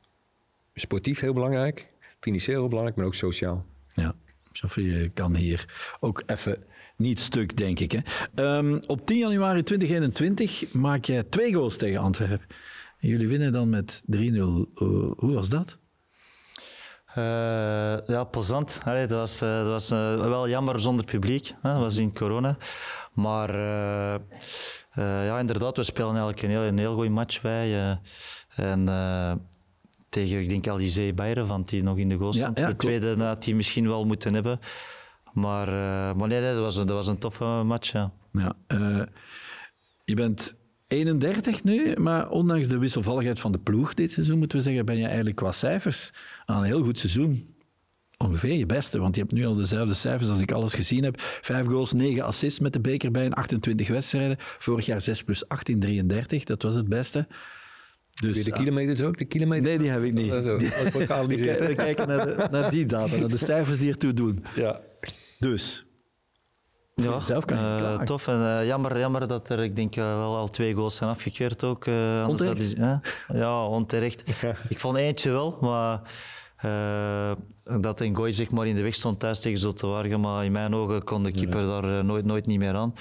[0.75, 1.89] sportief heel belangrijk,
[2.21, 3.67] financieel heel belangrijk, maar ook sociaal.
[3.95, 4.14] Ja,
[4.53, 6.64] Sophie kan hier ook even
[6.97, 7.93] niet stuk, denk ik.
[7.93, 8.57] Hè.
[8.59, 12.47] Um, op 10 januari 2021 maak jij twee goals tegen Antwerpen.
[12.99, 14.19] Jullie winnen dan met 3-0.
[14.19, 14.64] Uh,
[15.17, 15.79] hoe was dat?
[17.19, 18.81] Uh, ja, plezant.
[18.85, 21.55] Allee, dat was, uh, dat was uh, wel jammer zonder publiek.
[21.62, 21.73] Hè.
[21.73, 22.57] Dat was in corona.
[23.12, 23.55] Maar
[24.95, 27.99] ja, inderdaad, we spelen eigenlijk een heel, een heel goede match bij.
[28.49, 28.85] en
[30.09, 32.59] tegen, ik denk, Alizé Bayern, van die nog in de goal stond.
[32.59, 34.59] Ja, ja, de tweede had hij misschien wel moeten hebben.
[35.33, 35.69] Maar,
[36.17, 37.93] maar nee, dat, was, dat was een toffe match.
[37.93, 38.12] Ja.
[38.33, 38.55] ja
[40.05, 40.57] je bent
[40.89, 44.97] 31 nu, maar ondanks de wisselvalligheid van de ploeg dit seizoen, moeten we zeggen, ben
[44.97, 46.11] je eigenlijk qua cijfers
[46.45, 47.55] aan een heel goed seizoen
[48.16, 48.99] ongeveer je beste.
[48.99, 51.14] Want je hebt nu al dezelfde cijfers als ik alles gezien heb.
[51.20, 54.37] Vijf goals, negen assists met de beker bij in 28 wedstrijden.
[54.39, 56.45] Vorig jaar 6 plus 18, 33.
[56.45, 57.26] Dat was het beste.
[58.20, 59.18] Dus, de kilometers ook?
[59.18, 59.68] De kilometers?
[59.68, 60.30] Nee, die heb ik niet.
[60.30, 64.45] We kijken naar, de, naar die data, naar de cijfers die ertoe doen.
[64.55, 64.80] Ja.
[65.39, 65.86] Dus,
[67.03, 68.29] ja, zelf kan uh, tof.
[68.29, 71.65] En uh, jammer, jammer dat er, ik denk, uh, wel al twee goals zijn afgekeurd
[71.65, 71.87] ook.
[72.27, 72.59] onterecht?
[72.59, 72.75] Is,
[73.33, 74.23] ja, onterecht.
[74.69, 76.01] ik vond eentje wel, maar
[77.81, 80.21] dat een gooi zeg maar in de weg stond thuis tegen Zultewaargen.
[80.21, 82.95] Maar in mijn ogen kon de keeper daar nooit, nooit niet meer aan.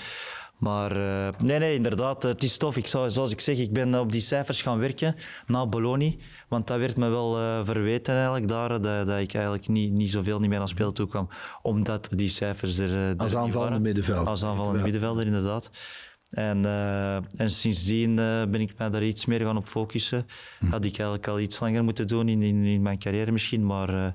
[0.58, 2.78] Maar uh, nee, nee, inderdaad, het is tof.
[2.78, 5.16] Ik zou, zoals ik zeg, ik ben op die cijfers gaan werken
[5.47, 6.12] na Bologna.
[6.47, 10.12] Want dat werd me wel uh, verweten eigenlijk daar, dat, dat, ik eigenlijk niet, niet
[10.12, 11.30] zoveel niet meer aan spelen toe kwam.
[11.62, 14.28] Omdat die cijfers er, er Als aanvallende middenvelder.
[14.28, 15.70] Als aanvallende middenvelder, inderdaad.
[16.30, 20.26] En, uh, en sindsdien ben ik mij daar iets meer gaan op focussen.
[20.60, 20.66] Hm.
[20.66, 24.14] Had ik eigenlijk al iets langer moeten doen in, in, in mijn carrière misschien, maar...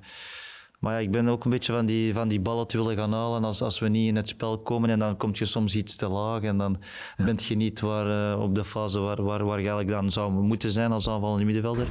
[0.80, 3.12] Maar ja, ik ben ook een beetje van die, van die ballen te willen gaan
[3.12, 4.90] halen als, als we niet in het spel komen.
[4.90, 6.42] En dan kom je soms iets te laag.
[6.42, 6.76] En dan
[7.16, 7.24] ja.
[7.24, 10.32] ben je niet waar, uh, op de fase waar, waar, waar je eigenlijk dan zou
[10.32, 11.88] moeten zijn als aanvallende middenvelder.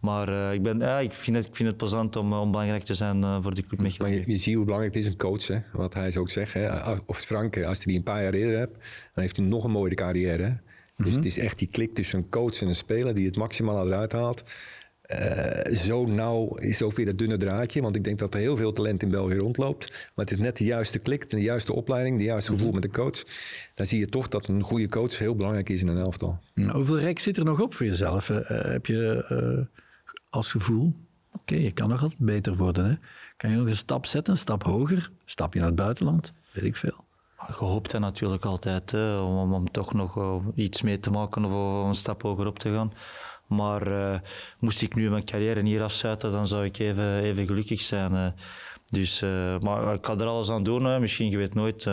[0.00, 2.82] Maar uh, ik, ben, ja, ik, vind het, ik vind het plezant om, om belangrijk
[2.82, 4.10] te zijn uh, voor de club Mechelen.
[4.10, 5.58] Maar je, je, ziet hoe belangrijk het is een coach, hè?
[5.72, 6.52] wat hij zo ook zegt.
[6.52, 6.92] Hè?
[7.06, 8.74] Of Frank, als hij die een paar jaar eerder hebt,
[9.12, 10.42] dan heeft hij nog een mooie carrière.
[10.42, 10.52] Hè?
[10.96, 11.16] Dus mhm.
[11.16, 14.12] het is echt die klik tussen een coach en een speler die het maximaal eruit
[14.12, 14.42] haalt.
[15.08, 17.82] Uh, zo nauw is ook weer dat dunne draadje.
[17.82, 20.10] Want ik denk dat er heel veel talent in België rondloopt.
[20.14, 22.74] Maar het is net de juiste klik, de juiste opleiding, de juiste gevoel mhm.
[22.74, 23.22] met de coach.
[23.74, 26.38] Dan zie je toch dat een goede coach heel belangrijk is in een elftal.
[26.54, 28.28] hoeveel rek zit er nog op voor jezelf?
[28.28, 29.80] Uh, heb je uh,
[30.30, 30.94] als gevoel,
[31.32, 32.84] oké, je kan nog wat beter worden.
[32.84, 32.94] Hè?
[33.36, 35.10] Kan je nog een stap zetten, een stap hoger?
[35.24, 36.32] Stap je naar het buitenland?
[36.52, 37.04] Weet ik veel.
[37.46, 41.94] Je hoopt er natuurlijk altijd om, om, toch nog iets mee te maken of een
[41.94, 42.92] stap hoger op te gaan.
[43.48, 44.18] Maar uh,
[44.58, 48.12] moest ik nu mijn carrière hier afsluiten, dan zou ik even, even gelukkig zijn.
[48.12, 48.26] Uh.
[48.86, 51.00] Dus, uh, maar ik kan er alles aan doen.
[51.00, 51.86] Misschien, je weet nooit.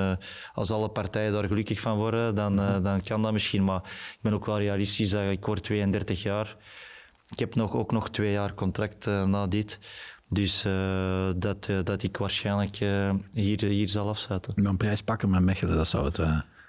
[0.54, 3.64] als alle partijen daar gelukkig van worden, dan, dan kan dat misschien.
[3.64, 3.82] Maar
[4.12, 5.10] ik ben ook wel realistisch.
[5.10, 6.56] Dat ik word 32 jaar.
[7.30, 9.80] Ik heb nog, ook nog twee jaar contract na dit.
[10.28, 10.66] Dus
[11.36, 12.76] dat, dat ik waarschijnlijk
[13.34, 14.54] hier, hier zal afsluiten.
[14.56, 16.20] Maar een prijs pakken met Mechelen, dat zou het...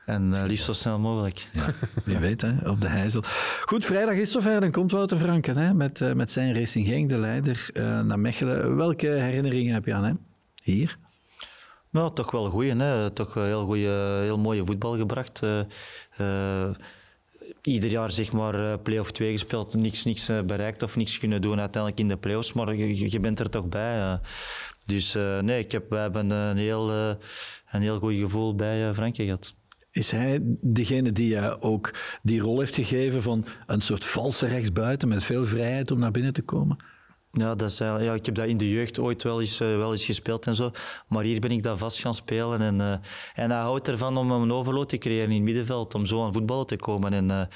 [0.06, 1.48] En uh, liefst zo snel mogelijk.
[1.52, 1.66] Ja,
[2.04, 3.22] wie weet, hè, op de Heizel.
[3.64, 4.60] Goed, vrijdag is zover.
[4.60, 8.18] Dan komt Wouter Franken hè, met, uh, met zijn Racing Genk, de leider, uh, naar
[8.18, 8.76] Mechelen.
[8.76, 10.18] Welke herinneringen heb je aan hem
[10.62, 10.98] hier?
[11.90, 12.76] Nou, toch wel goeie.
[12.76, 13.10] Hè.
[13.10, 13.88] Toch heel, goeie,
[14.20, 15.40] heel mooie voetbal gebracht.
[17.62, 22.02] ieder jaar zeg maar play-off 2 gespeeld, niks, niks bereikt of niks kunnen doen uiteindelijk
[22.02, 24.20] in de play-offs, maar je, je bent er toch bij.
[24.86, 26.90] dus nee, ik heb, we hebben een heel,
[27.70, 29.54] een heel goed gevoel bij Frankie gehad.
[29.96, 31.90] Is hij degene die je ook
[32.22, 36.32] die rol heeft gegeven van een soort valse rechtsbuiten met veel vrijheid om naar binnen
[36.32, 36.76] te komen?
[37.32, 39.92] Ja, dat is, ja, ik heb dat in de jeugd ooit wel eens, uh, wel
[39.92, 40.70] eens gespeeld en zo.
[41.08, 42.60] Maar hier ben ik dat vast gaan spelen.
[42.60, 42.92] En, uh,
[43.34, 46.32] en hij houdt ervan om een overload te creëren in het middenveld, om zo aan
[46.32, 47.12] voetballen te komen.
[47.12, 47.48] En,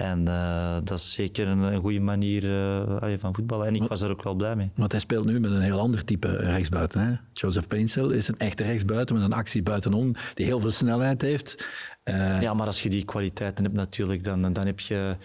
[0.00, 3.66] en uh, dat is zeker een, een goede manier uh, van voetballen.
[3.66, 4.70] En ik was er ook wel blij mee.
[4.74, 7.00] Want hij speelt nu met een heel ander type rechtsbuiten.
[7.00, 7.14] Hè?
[7.32, 11.68] Joseph Painsel is een echte rechtsbuiten met een actie buitenom die heel veel snelheid heeft.
[12.04, 15.16] Uh, ja, maar als je die kwaliteiten hebt natuurlijk, dan, dan, heb, je,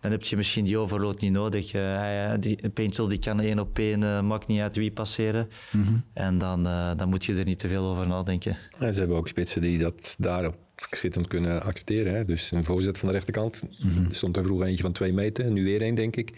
[0.00, 1.74] dan heb je misschien die overload niet nodig.
[1.74, 5.48] Uh, die, Painsel die kan één op één, uh, maakt niet uit wie passeren.
[5.72, 6.04] Mm -hmm.
[6.12, 6.62] En dan,
[6.96, 8.56] dan moet je er niet te veel over nadenken.
[8.78, 10.56] En ze hebben ook spitsen die dat daarop
[10.90, 12.14] zittend kunnen accepteren.
[12.14, 12.24] Hè?
[12.24, 13.62] Dus een voorzet van de rechterkant.
[13.78, 16.32] Mm Er stond er vroeger eentje van twee meter, nu weer één, denk ik.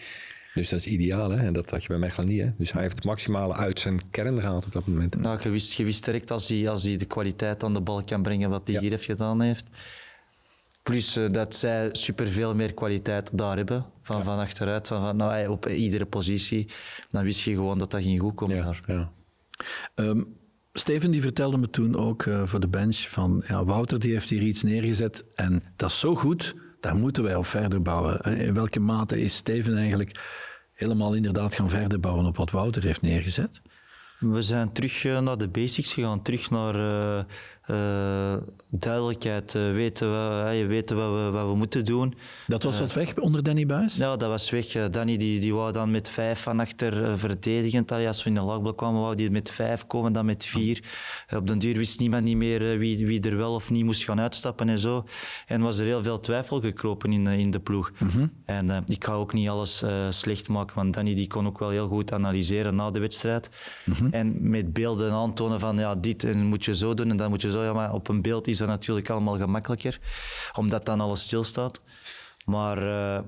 [0.55, 1.47] Dus dat is ideaal, hè?
[1.47, 2.41] en dat had je bij Mechelen niet.
[2.41, 2.51] Hè?
[2.59, 5.17] Dus hij heeft het maximale uit zijn kern gehaald op dat moment.
[5.17, 8.05] Nou, je wist, je wist direct als hij, als hij de kwaliteit aan de bal
[8.05, 9.65] kan brengen wat hij hier heeft gedaan heeft.
[10.83, 15.49] Plus uh, dat zij superveel meer kwaliteit daar hebben, van, van achteruit, van, van, nou,
[15.49, 16.69] op iedere positie.
[17.09, 18.57] Dan wist je gewoon dat dat ging goed komen.
[18.57, 19.13] Ja, ja.
[19.95, 20.37] Um,
[20.79, 24.31] Steven die vertelde me toen ook uh, voor de bench van ja, Wouter die heeft
[24.31, 28.21] hier iets neergezet en dat is zo goed, daar moeten wij op verder bouwen.
[28.39, 30.21] In welke mate is Steven eigenlijk
[30.73, 33.61] helemaal inderdaad gaan verder bouwen op wat Wouter heeft neergezet?
[34.19, 36.75] We zijn terug eh, naar de basics gegaan, terug naar
[37.71, 38.35] uh,
[38.69, 39.55] duidelijkheid.
[39.55, 42.15] Uh, weten, we, weten wat we, wat we moeten doen.
[42.47, 43.97] Dat was wat weg onder Danny Buis?
[43.97, 44.91] Ja, dat was weg.
[44.91, 47.93] Danny die, die wou dan met vijf van achter verdedigend.
[47.93, 50.83] Als we in de lagblok kwamen, wou die met vijf komen, dan met vier.
[51.37, 54.21] Op den duur wist niemand niet meer wie, wie er wel of niet moest gaan
[54.21, 55.05] uitstappen en zo.
[55.47, 57.93] En was er heel veel twijfel gekropen in, in de ploeg.
[57.99, 58.27] Mhm.
[58.45, 61.89] En ik ga ook niet alles slecht maken, want Danny die kon ook wel heel
[61.89, 63.51] goed analyseren na de wedstrijd.
[63.85, 64.07] Mhm.
[64.11, 67.51] En met beelden aantonen van ja, dit moet je zo doen en dan moet je
[67.51, 67.56] zo.
[67.63, 70.01] Ja, maar op een beeld is dat natuurlijk allemaal gemakkelijker,
[70.55, 71.81] omdat dan alles stilstaat.
[72.45, 73.19] Maar uh,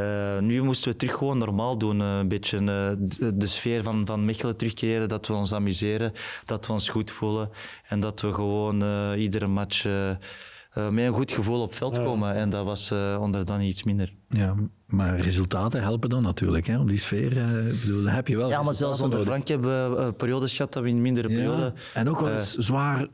[0.00, 2.00] uh, nu moesten we terug gewoon normaal doen.
[2.00, 6.12] Uh, een beetje de, de, sfeer van, van Mechelen terugkeren, dat we ons amuseren,
[6.44, 7.50] dat we ons goed voelen
[7.88, 9.86] en dat we gewoon iedere match
[10.78, 12.34] uh, met een goed gevoel op veld komen.
[12.34, 14.12] En dat was uh, onder dan iets minder.
[14.28, 14.54] Ja,
[14.86, 17.36] maar resultaten helpen dan natuurlijk, hè, om die sfeer.
[17.36, 18.48] Uh, bedoel, heb je wel.
[18.48, 21.72] Ja, maar zelfs onder Frank hebben we periodes gehad dat we in mindere periode.
[21.94, 23.06] En ook wel eens zwaar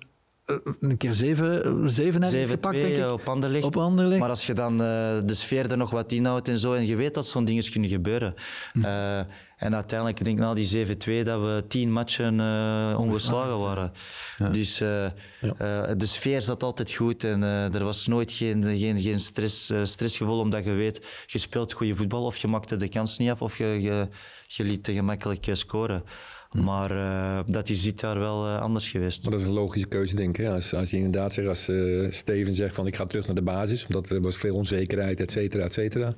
[0.80, 3.10] een keer zeven, zeven hebben gepakt, denk ik.
[3.10, 3.64] Op Anderlecht.
[3.64, 4.20] op Anderlecht.
[4.20, 4.78] Maar als je dan uh,
[5.24, 7.90] de sfeer er nog wat inhoudt en zo, en je weet dat zo'n dingen kunnen
[7.90, 8.34] gebeuren.
[8.72, 8.84] Hm.
[8.84, 9.18] Uh,
[9.56, 10.90] en uiteindelijk, ik denk na die 7-2,
[11.24, 13.92] dat we tien matchen uh, ongeslagen waren.
[14.38, 14.48] Ja.
[14.48, 15.94] Dus ja.
[15.94, 20.64] de sfeer zat altijd goed en er was nooit geen, geen, geen stress, stressgevoel, omdat
[20.64, 23.64] je weet, je speelt goede voetbal of je maakte de kans niet af of je,
[23.64, 24.08] je,
[24.46, 26.02] je liet te gemakkelijk scoren.
[26.48, 26.64] Hm.
[26.64, 29.22] Maar uh, dat is dit jaar wel uh, anders geweest.
[29.22, 30.46] Maar dat is een logische keuze, denk ik.
[30.46, 33.42] Als, als je inderdaad zegt, als uh, Steven zegt van ik ga terug naar de
[33.42, 36.14] basis, omdat er was veel onzekerheid, et cetera, et cetera.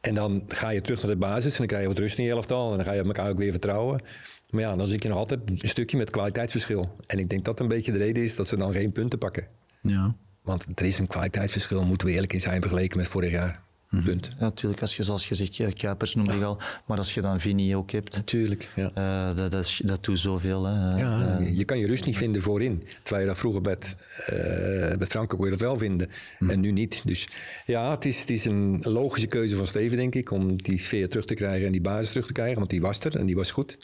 [0.00, 2.24] En dan ga je terug naar de basis en dan krijg je wat rust in
[2.24, 4.02] je elftal en dan ga je elkaar ook weer vertrouwen.
[4.50, 6.96] Maar ja, dan zie je nog altijd een stukje met kwaliteitsverschil.
[7.06, 9.46] En ik denk dat een beetje de reden is dat ze dan geen punten pakken.
[9.80, 10.14] Ja.
[10.42, 13.62] Want er is een kwaliteitsverschil, moeten we eerlijk in zijn, vergeleken met vorig jaar.
[13.90, 14.04] Mhm.
[14.04, 14.26] Punt.
[14.26, 17.40] Ja, natuurlijk, als je zoals je zegt, Kuipers noemde je al, maar als je dan
[17.40, 18.16] Vini ook hebt.
[18.16, 18.90] Natuurlijk, ja.
[18.98, 20.64] Uh, dat, dat, dat doet zoveel.
[20.64, 20.98] Hè.
[20.98, 22.82] Ja, uh, je kan je rust niet vinden voorin.
[23.02, 23.96] Terwijl je dat vroeger met,
[24.32, 26.08] uh, met Frank ook dat wel vinden.
[26.38, 26.50] Mm.
[26.50, 27.02] En nu niet.
[27.04, 27.28] Dus
[27.66, 31.08] ja, het is, het is een logische keuze van Steven, denk ik, om die sfeer
[31.08, 32.58] terug te krijgen en die basis terug te krijgen.
[32.58, 33.78] Want die was er en die was goed.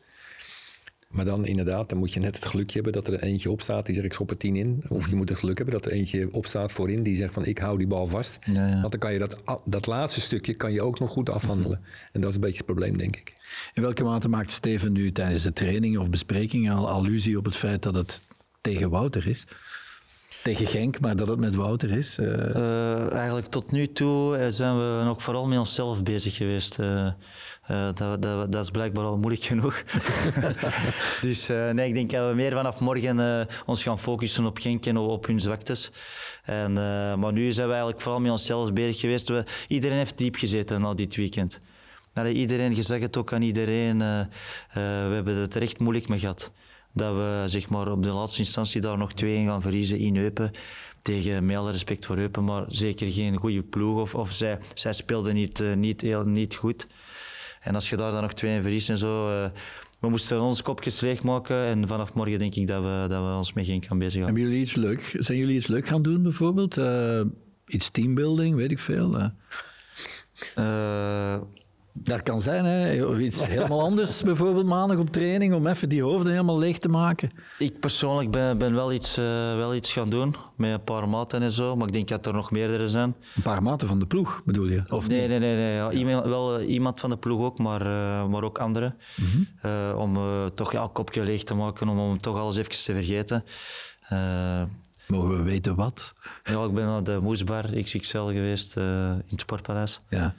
[1.13, 3.95] Maar dan inderdaad, dan moet je net het geluk hebben dat er eentje opstaat die
[3.95, 4.83] zegt ik schop er tien in.
[4.89, 7.59] Of je moet het geluk hebben dat er eentje opstaat voorin die zegt van ik
[7.59, 8.39] hou die bal vast.
[8.45, 8.81] Ja, ja.
[8.81, 11.81] Want dan kan je dat, dat laatste stukje kan je ook nog goed afhandelen.
[12.13, 13.33] En dat is een beetje het probleem, denk ik.
[13.75, 17.57] In welke mate maakt Steven nu tijdens de training of bespreking al allusie op het
[17.57, 18.23] feit dat het
[18.61, 19.47] tegen Wouter is?
[20.43, 22.19] Tegen Genk, maar dat het met Wouter is?
[22.19, 23.13] Uh...
[23.13, 26.79] eigenlijk tot nu toe eh, zijn we nog vooral met onszelf bezig geweest.
[27.95, 29.83] Dat, dat, dat, is blijkbaar al moeilijk genoeg.
[31.21, 34.97] dus nee, ik denk dat we meer vanaf morgen ons gaan focussen op Genk en
[34.97, 35.91] op hun zwaktes.
[36.45, 36.73] En,
[37.19, 39.29] maar nu zijn we eigenlijk vooral met onszelf bezig geweest.
[39.29, 41.61] We, iedereen heeft diep gezeten al dit weekend.
[42.33, 43.99] iedereen, je zegt het ook aan iedereen,
[44.73, 44.81] we
[45.13, 46.53] hebben het er echt moeilijk mee gehad
[46.93, 50.51] dat we zeg maar, op de laatste instantie daar nog twee gaan verliezen in Eupen.
[51.03, 54.01] Tegen met respect voor Eupen, maar zeker geen goede ploeg.
[54.01, 56.87] Of, of zij, zij speelden niet, uh, niet, heel, niet goed.
[57.61, 59.29] En als je daar dan nog twee in verliest en zo...
[59.29, 59.51] Uh,
[60.01, 63.53] we moesten ons kopjes leegmaken en vanaf morgen denk ik dat we, dat we ons
[63.53, 64.41] met geen kan bezighouden.
[64.41, 65.17] Hebben jullie iets leuk?
[65.19, 66.79] Zijn jullie iets leuk gaan doen bijvoorbeeld?
[66.79, 67.21] Uh,
[67.67, 69.31] iets teambuilding, weet ik veel?
[71.95, 73.17] Dat kan zijn, hè?
[73.19, 77.31] Iets helemaal anders, bijvoorbeeld maandag op training, om even die hoofden helemaal leeg te maken.
[77.59, 79.25] Ik persoonlijk ben, ben wel, iets, uh,
[79.57, 82.33] wel iets gaan doen, met een paar maten en zo, maar ik denk dat er
[82.33, 83.17] nog meerdere zijn.
[83.37, 84.85] Een paar maten van de ploeg, bedoel je?
[84.89, 85.75] Of nee, nee, nee, nee.
[85.75, 88.97] Ja, iemand, wel uh, iemand van de ploeg ook, maar, uh, maar ook anderen.
[89.17, 89.97] Mm -hmm.
[89.97, 90.19] om
[90.55, 93.45] toch ja, een kopje leeg te maken, om, om toch alles even te vergeten.
[95.13, 96.13] Mogen we weten wat?
[96.45, 100.01] Ja, ik ben naar de Moesbar XXL geweest uh, in het Sportpaleis.
[100.09, 100.35] Ja.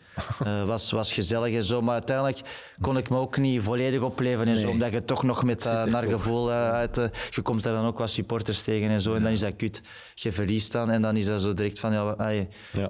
[0.46, 2.40] Uh, was, was gezellig en zo, maar uiteindelijk
[2.82, 5.84] kon ik me ook niet volledig opleven en zo, omdat je toch nog met uh,
[5.84, 6.96] naar gevoel uit...
[7.30, 9.82] je komt daar dan ook wat supporters tegen en zo, en dan is dat kut.
[10.14, 12.16] Je verliest dan en dan is dat zo direct van, ja,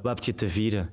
[0.02, 0.90] wat heb je te vieren?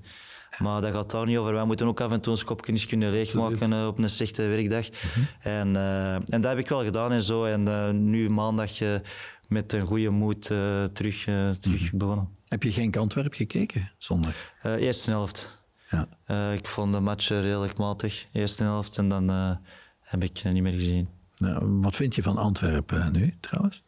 [0.58, 1.52] Maar dat gaat daar niet over.
[1.52, 4.88] Wij moeten ook af en toe ons kopje kunnen leegmaken uh, op een slechte werkdag.
[4.88, 5.26] Mm -hmm.
[5.40, 7.44] en, uh, en dat heb ik wel gedaan en zo.
[7.44, 8.70] En uh, nu maandag
[9.50, 12.28] met een goede moed uh, terug, uh, terug begonnen.
[12.48, 14.52] Heb je geen Antwerp gekeken zondag?
[14.62, 15.62] Uh, eerste helft.
[16.26, 16.52] Ja.
[16.52, 19.28] ik vond de match redelijk matig, eerste helft, en dan
[20.00, 21.08] heb ik niet meer gezien.
[21.38, 23.82] Nou, wat vind je van Antwerpen nu trouwens?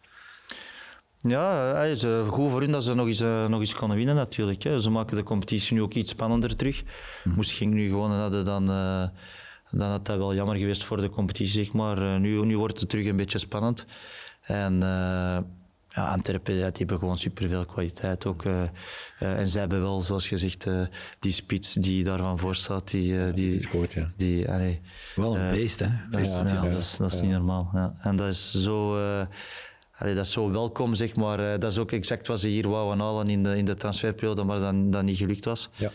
[1.20, 4.62] Ja, het is goed voor hun dat ze nog eens, nog eens kunnen winnen natuurlijk.
[4.78, 6.82] Ze maken de competitie nu ook iets spannender terug.
[7.22, 7.30] Hm.
[7.30, 8.66] Moest ging nu gewoon hadden, dan,
[9.70, 12.20] dan had dat wel jammer geweest voor de competitie, zeg maar.
[12.20, 13.86] nu, nu wordt het terug een beetje spannend.
[14.42, 15.38] En uh,
[15.88, 18.44] ja, Antwerpen die hebben gewoon superveel kwaliteit ook.
[18.44, 18.62] Uh,
[19.22, 20.66] uh, en zij hebben wel, zoals je zegt,
[21.18, 22.90] die spits die daarvan voor staat.
[22.90, 24.12] Die, die, die scoort, ja.
[24.16, 24.80] Die, allee,
[25.14, 25.88] wel een beest, hè?
[26.10, 27.70] Dat is, ja, dat is, dat is niet normaal.
[27.72, 27.94] Ja.
[28.00, 28.96] En dat is zo...
[30.02, 31.40] Allee, dat is zo welkom, zeg maar.
[31.40, 34.44] Uh, dat is ook exact wat ze hier wouden halen in de, in de transferperiode,
[34.44, 35.70] maar dan, dan niet gelukt was.
[35.74, 35.90] Ja.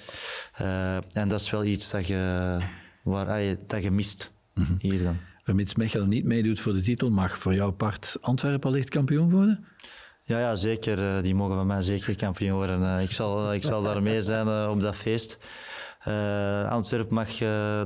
[0.61, 2.57] Uh, en dat is wel iets dat je,
[3.03, 4.77] waar, allee, dat je mist mm -hmm.
[4.79, 5.17] hier dan.
[5.47, 9.65] Vermits Mechelen niet meedoet voor de titel, mag voor jouw part Antwerpen allicht kampioen worden?
[10.23, 10.99] Ja, ja zeker.
[10.99, 12.83] Eh, die mogen van mij zeker kampioen worden.
[12.83, 15.37] Eh, ik zal, ik zal daar mee zijn eh, op dat feest.
[16.07, 17.37] Uh, Antwerpen mag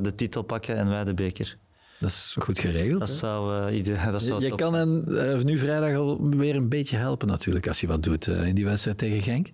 [0.02, 1.58] de titel pakken en wij de beker.
[2.00, 3.00] Dat is goed geregeld.
[3.00, 6.70] Dat zou, uh, dat zou je, je kan hen uh, nu vrijdag al weer een
[6.70, 9.48] beetje helpen natuurlijk als je wat doet uh, in die wedstrijd tegen Genk.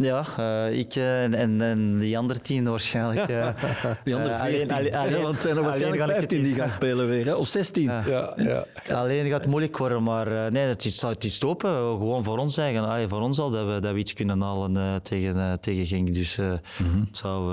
[0.00, 3.30] Ja, uh, ik uh, en, en die andere tien waarschijnlijk.
[3.30, 3.48] Uh,
[4.04, 4.72] die andere veertien.
[4.72, 7.34] Alleen, alleen, want het zijn er waarschijnlijk vijftien die gaan spelen weer, hè?
[7.34, 7.90] of zestien.
[8.06, 8.64] Ja, ja.
[8.94, 11.70] Alleen gaat het moeilijk worden, maar nee, het is, het is open.
[11.70, 12.88] Gewoon voor ons zeggen.
[12.88, 16.14] Ah, voor ons al dat we, dat we iets kunnen halen tegen, tegen Genk.
[16.14, 17.04] Dus mm -hmm.
[17.06, 17.52] het zou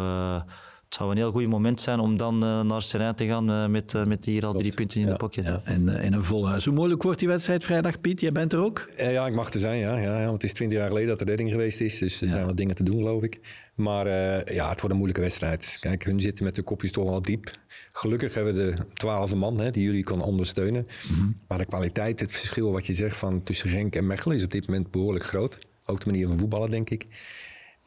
[0.87, 3.67] het zou een heel goed moment zijn om dan uh, naar Serijn te gaan uh,
[3.67, 5.47] met, uh, met hier al drie punten in de pocket.
[5.47, 5.61] Ja.
[5.63, 6.65] En in een vol huis.
[6.65, 8.21] Hoe moeilijk wordt die wedstrijd vrijdag, Piet?
[8.21, 8.89] Jij bent er ook?
[8.97, 9.97] ja, ik mag er zijn, ja.
[9.97, 11.97] ja, want het is twintig jaar geleden dat de redding geweest is.
[11.97, 13.39] Dus er zijn wat dingen te doen, geloof ik.
[13.75, 14.07] Maar
[14.53, 15.77] ja, het wordt een moeilijke wedstrijd.
[15.79, 17.51] Kijk, hun zitten met de kopjes toch al diep.
[17.91, 20.87] Gelukkig hebben we de twaalfde man hè, die jullie kan ondersteunen.
[21.09, 21.39] Mm -hmm.
[21.47, 24.51] Maar de kwaliteit, het verschil wat je zegt van tussen Genk en Mechelen is op
[24.51, 25.57] dit moment behoorlijk groot.
[25.85, 27.07] Ook de manier van voetballen, denk ik.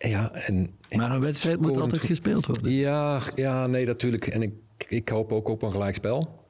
[0.08, 2.72] Ja, en, maar een wedstrijd moet altijd gespeeld worden.
[2.72, 4.26] Ja, ja, nee, natuurlijk.
[4.26, 4.52] En ik,
[4.88, 6.44] ik hoop ook op een gelijkspel.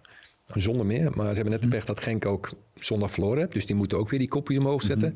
[0.46, 1.10] Zonder meer.
[1.14, 1.72] Maar ze hebben net de hm.
[1.72, 3.52] pech dat Genk ook zondag verloren heeft.
[3.52, 5.14] Dus die moeten ook weer die kopjes omhoog zetten.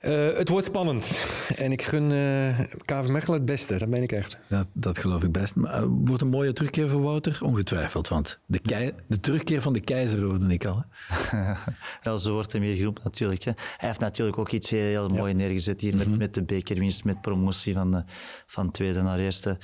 [0.00, 1.10] Uh, het wordt spannend.
[1.56, 4.38] En ik gun uh, KV Mechelen het beste, dat meen ik echt.
[4.46, 5.54] Dat, dat geloof ik best.
[5.54, 7.38] Maar uh, wordt een mooie terugkeer voor Wouter?
[7.42, 10.84] Ongetwijfeld, want de, kei, de terugkeer van de keizer hoorde ik al.
[12.02, 13.44] Wel, zo wordt hij meer genoemd natuurlijk.
[13.44, 13.52] Hè.
[13.76, 16.20] Hij heeft natuurlijk ook iets heel, heel moois neergezet hier met, mm -hmm.
[16.20, 18.04] met de bekerwinst, met promotie van,
[18.46, 19.58] van tweede naar eerste.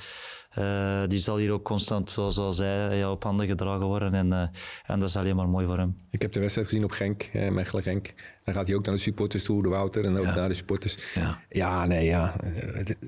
[0.59, 4.13] Uh, die zal hier ook constant, zoals al zei, ja, op handen gedragen worden.
[4.13, 4.41] En, uh,
[4.85, 5.95] en dat is alleen maar mooi voor hem.
[6.11, 8.13] Ik heb de wedstrijd gezien op Genk, eh, Mechelen-Genk.
[8.43, 10.35] Dan gaat hij ook naar de supporters toe, de Wouter, en ook ja.
[10.35, 11.13] naar de supporters.
[11.13, 12.35] Ja, ja nee, ja.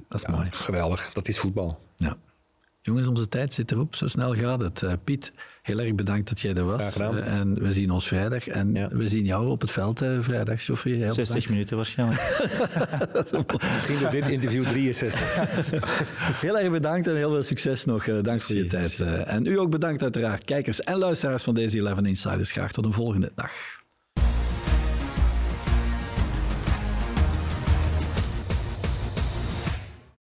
[0.08, 0.48] dat is mooi.
[0.52, 1.80] Geweldig, dat is voetbal.
[1.96, 2.18] Ja.
[2.90, 3.96] Jongens, onze tijd zit erop.
[3.96, 4.82] Zo snel gaat het.
[4.82, 5.32] Uh, Piet,
[5.62, 7.00] heel erg bedankt dat jij er was.
[7.00, 8.48] Uh, en we zien ons vrijdag.
[8.48, 8.88] En ja.
[8.88, 10.98] we zien jou op het veld uh, vrijdag, Sophie.
[10.98, 11.50] 60 bedankt.
[11.50, 12.22] minuten waarschijnlijk.
[13.74, 15.20] Misschien door dit interview 63.
[16.42, 18.22] heel erg bedankt en heel veel succes nog.
[18.22, 19.00] dank voor je tijd.
[19.26, 22.52] en u ook bedankt uiteraard, kijkers en luisteraars van deze 11 Insiders.
[22.52, 23.52] Graag tot een volgende dag.